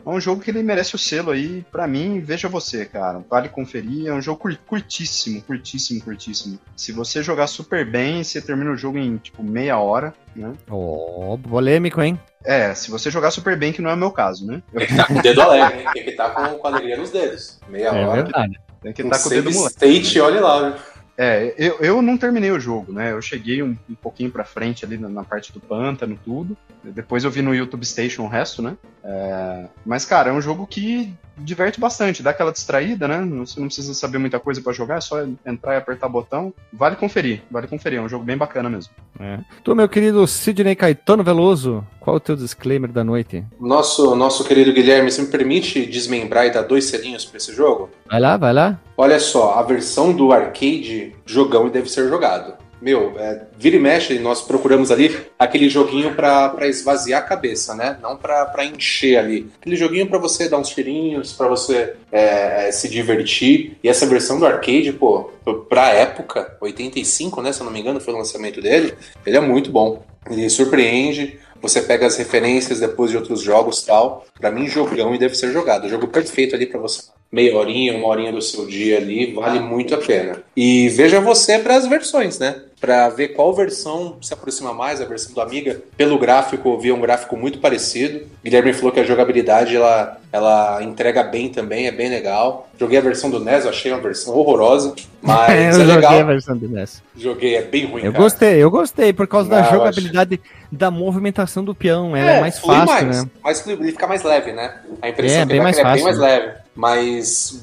[0.05, 3.21] é um jogo que ele merece o selo aí, pra mim, veja você, cara.
[3.29, 6.59] Vale conferir, é um jogo cur- curtíssimo, curtíssimo, curtíssimo.
[6.75, 10.53] Se você jogar super bem, você termina o jogo em, tipo, meia hora, né?
[10.69, 12.19] Ó, polêmico, hein?
[12.45, 14.61] É, se você jogar super bem, que não é o meu caso, né?
[14.73, 15.87] Tem que estar com o dedo alegre, hein?
[15.93, 17.59] Tem que estar com, com a alegria nos dedos.
[17.67, 18.23] Meia É hora.
[18.23, 18.59] verdade.
[18.81, 19.73] tenho que Um estar com o dedo moleque.
[19.73, 20.69] state, olha lá.
[20.69, 20.79] viu?
[21.21, 23.11] É, eu, eu não terminei o jogo, né?
[23.11, 26.55] Eu cheguei um, um pouquinho pra frente ali na, na parte do pântano, tudo.
[26.81, 28.77] Depois eu vi no YouTube Station o resto, né?
[29.03, 33.25] É, mas, cara, é um jogo que diverte bastante, dá aquela distraída, né?
[33.39, 36.53] Você não precisa saber muita coisa pra jogar, é só entrar e apertar botão.
[36.71, 38.93] Vale conferir, vale conferir, é um jogo bem bacana mesmo.
[39.19, 39.39] É.
[39.61, 43.43] Tu, meu querido Sidney Caetano Veloso, qual o teu disclaimer da noite?
[43.59, 47.89] Nosso, nosso querido Guilherme, você me permite desmembrar e dar dois selinhos pra esse jogo?
[48.09, 48.79] Vai lá, vai lá.
[48.97, 52.53] Olha só, a versão do arcade, jogão e deve ser jogado.
[52.81, 57.97] Meu, é, vira e mexe, nós procuramos ali aquele joguinho pra esvaziar a cabeça, né?
[58.01, 59.51] Não pra encher ali.
[59.59, 63.77] Aquele joguinho pra você dar uns tirinhos, pra você é, se divertir.
[63.83, 65.29] E essa versão do arcade, pô,
[65.67, 67.51] pra época, 85, né?
[67.51, 68.93] Se eu não me engano, foi o lançamento dele.
[69.25, 70.01] Ele é muito bom.
[70.29, 71.37] Ele surpreende.
[71.61, 74.25] Você pega as referências depois de outros jogos tal.
[74.39, 75.89] Pra mim, jogão e deve ser jogado.
[75.89, 77.03] Jogo perfeito ali pra você.
[77.31, 80.41] Meia horinha, uma horinha do seu dia ali, vale muito a pena.
[80.57, 82.55] E veja você para as versões, né?
[82.81, 85.81] Pra ver qual versão se aproxima mais, a versão do Amiga.
[85.97, 88.21] Pelo gráfico, eu vi um gráfico muito parecido.
[88.43, 92.67] Guilherme falou que a jogabilidade ela, ela entrega bem também, é bem legal.
[92.79, 96.19] Joguei a versão do NES, eu achei uma versão horrorosa, mas é, eu joguei legal.
[96.19, 97.03] a versão do NES.
[97.17, 98.23] Joguei, é bem ruim, Eu cara.
[98.23, 100.39] gostei, eu gostei, por causa da Não, eu jogabilidade
[100.71, 102.15] da movimentação do peão.
[102.15, 103.29] Ela é, mais flui fácil, mais, né?
[103.43, 104.73] mais ele fica mais leve, né?
[105.01, 106.53] A impressão É, que bem dá mais ele é bem fácil, mais leve.
[106.79, 107.61] Mas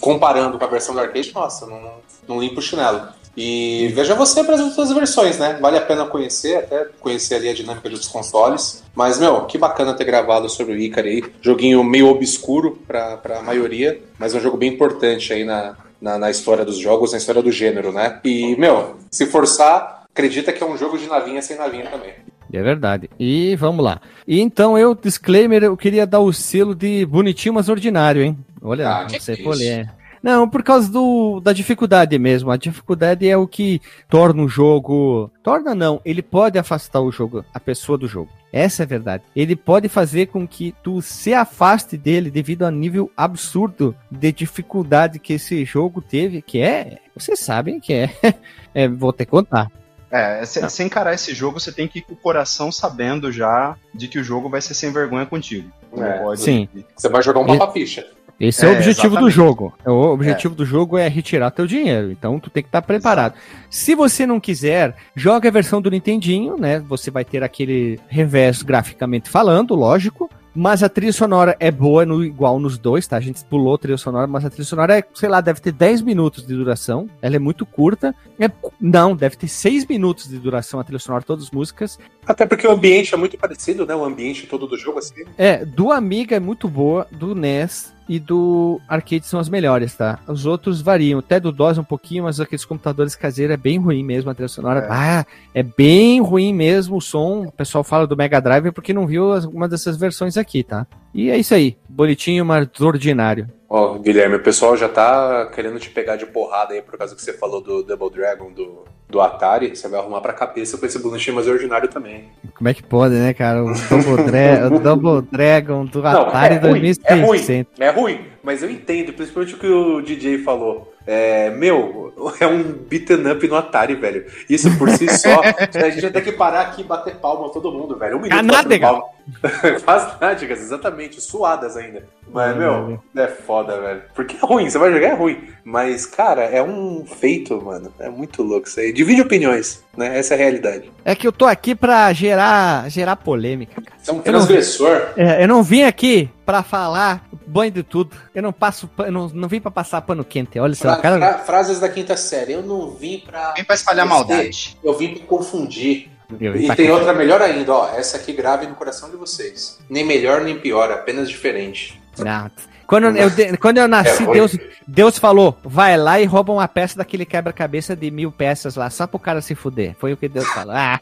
[0.00, 1.92] comparando com a versão do arcade, nossa, não,
[2.26, 3.06] não limpa o chinelo.
[3.36, 5.56] E veja você para as outras versões, né?
[5.60, 8.82] Vale a pena conhecer, até conhecer ali a dinâmica dos consoles.
[8.92, 11.24] Mas, meu, que bacana ter gravado sobre o Icari aí.
[11.40, 16.18] Joguinho meio obscuro para a maioria, mas é um jogo bem importante aí na, na,
[16.18, 18.20] na história dos jogos, na história do gênero, né?
[18.24, 22.14] E, meu, se forçar, acredita que é um jogo de navinha sem navinha também.
[22.52, 23.10] É verdade.
[23.18, 24.00] E vamos lá.
[24.26, 28.38] E então eu, disclaimer, eu queria dar o selo de bonitinho, mas ordinário, hein?
[28.62, 29.62] Olha, Ah, não sei é isso?
[29.64, 29.88] é.
[30.22, 32.50] Não, por causa do, da dificuldade mesmo.
[32.50, 35.30] A dificuldade é o que torna o jogo.
[35.40, 38.28] Torna não, ele pode afastar o jogo, a pessoa do jogo.
[38.52, 39.22] Essa é a verdade.
[39.36, 45.18] Ele pode fazer com que tu se afaste dele devido ao nível absurdo de dificuldade
[45.20, 46.98] que esse jogo teve, que é.
[47.14, 48.10] Vocês sabem que é.
[48.74, 49.70] é vou ter que contar.
[50.10, 53.76] É, se, se encarar esse jogo, você tem que ir com o coração sabendo já
[53.92, 55.68] de que o jogo vai ser sem vergonha contigo.
[55.96, 56.68] É, pode- sim.
[56.96, 58.06] Você vai jogar um mapa-ficha.
[58.38, 59.34] Esse é, o É, objetivo do exatamente.
[59.34, 59.74] jogo.
[59.86, 62.12] O objetivo do jogo é retirar teu dinheiro.
[62.12, 63.34] Então tu tem que estar preparado.
[63.70, 66.78] Se você não quiser, joga a versão do Nintendinho, né?
[66.80, 70.28] Você vai ter aquele revés graficamente falando, lógico.
[70.56, 73.18] Mas a trilha sonora é boa no, igual nos dois, tá?
[73.18, 75.70] A gente pulou a trilha sonora, mas a trilha sonora é, sei lá, deve ter
[75.70, 77.10] 10 minutos de duração.
[77.20, 78.14] Ela é muito curta.
[78.40, 78.50] É-
[78.80, 81.98] não, deve ter 6 minutos de duração a trilha sonora, todas as músicas.
[82.26, 83.94] Até porque o ambiente é muito parecido, né?
[83.94, 85.24] O ambiente todo do jogo, assim.
[85.36, 90.18] É, do Amiga é muito boa, do NES e do arcade são as melhores, tá?
[90.26, 94.02] Os outros variam, até do DOS um pouquinho, mas aqueles computadores caseiros é bem ruim
[94.02, 94.80] mesmo a trilha sonora.
[94.80, 94.88] É.
[94.90, 97.46] Ah, é bem ruim mesmo o som.
[97.46, 100.86] O pessoal fala do Mega Drive porque não viu uma dessas versões aqui, tá?
[101.12, 103.48] E é isso aí, bonitinho, mas ordinário.
[103.68, 107.22] Ó, Guilherme, o pessoal já tá querendo te pegar de porrada aí por causa que
[107.22, 109.74] você falou do Double Dragon do, do Atari.
[109.74, 112.28] Você vai arrumar pra cabeça com esse bonitinho mais ordinário também.
[112.54, 113.64] Como é que pode, né, cara?
[113.64, 117.80] O Double, Dra o Double Dragon do Atari é ruim, é ruim, 2600.
[117.80, 120.92] é ruim, mas eu entendo, principalmente o que o DJ falou.
[121.04, 124.26] É, meu, é um beaten up no Atari, velho.
[124.48, 125.40] Isso por si só,
[125.74, 128.16] a gente vai ter que parar aqui e bater palma todo mundo, velho.
[128.16, 128.86] Um minuto batendo Canádega.
[128.86, 129.15] palma.
[129.84, 132.04] Faz nádegas, exatamente, suadas ainda.
[132.32, 134.02] Mas, É, meu, é foda, velho.
[134.14, 135.48] Porque é ruim, você vai jogar é ruim.
[135.64, 137.92] Mas, cara, é um feito, mano.
[137.98, 138.92] É muito louco isso aí.
[138.92, 140.18] Divide opiniões, né?
[140.18, 140.90] Essa é a realidade.
[141.04, 143.96] É que eu tô aqui pra gerar, gerar polêmica, cara.
[144.00, 145.02] Você é um Eu não- transgressor.
[145.16, 148.16] É, eu não vim aqui pra falar banho de tudo.
[148.34, 150.58] Eu não passo, pa- eu não, não vim pra passar pano quente.
[150.58, 151.18] Olha só, cara.
[151.18, 152.52] fra- frases da quinta série.
[152.52, 153.52] Eu não vim pra.
[153.54, 154.76] Vem pra espalhar maldade.
[154.84, 156.10] Eu vim pra confundir.
[156.40, 156.94] E pra tem cá.
[156.94, 157.90] outra melhor ainda, ó.
[157.94, 159.78] Essa aqui grave no coração de vocês.
[159.88, 162.00] Nem melhor nem pior, apenas diferente.
[162.18, 162.50] Não.
[162.86, 163.28] Quando eu,
[163.60, 164.32] quando eu nasci, É.
[164.32, 168.88] Deus, Deus falou: vai lá e rouba uma peça daquele quebra-cabeça de mil peças lá,
[168.90, 169.96] só pro cara se fuder.
[169.98, 170.72] Foi o que Deus falou.
[170.72, 171.00] Ah.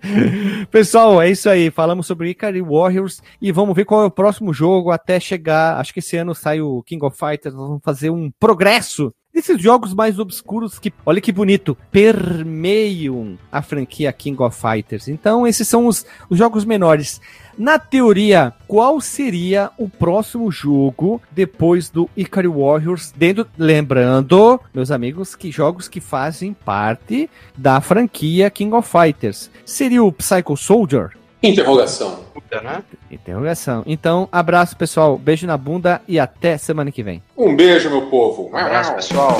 [0.70, 1.70] Pessoal, é isso aí.
[1.70, 5.78] Falamos sobre Ikari Warriors e vamos ver qual é o próximo jogo até chegar.
[5.78, 7.54] Acho que esse ano sai o King of Fighters.
[7.54, 14.10] Vamos fazer um progresso desses jogos mais obscuros que, olha que bonito, permeiam a franquia
[14.10, 15.08] King of Fighters.
[15.08, 17.20] Então, esses são os, os jogos menores.
[17.58, 23.12] Na teoria, qual seria o próximo jogo depois do Ikari Warriors?
[23.14, 29.50] Dentro, lembrando, meus amigos, que jogos que fazem parte da franquia King of Fighters.
[29.66, 31.10] Seria o Psycho Soldier?
[31.42, 32.20] Interrogação.
[32.50, 32.82] Né?
[33.10, 33.82] Interrogação.
[33.86, 35.18] Então, abraço, pessoal.
[35.18, 37.22] Beijo na bunda e até semana que vem.
[37.36, 38.50] Um beijo, meu povo.
[38.52, 39.36] Um abraço, pessoal.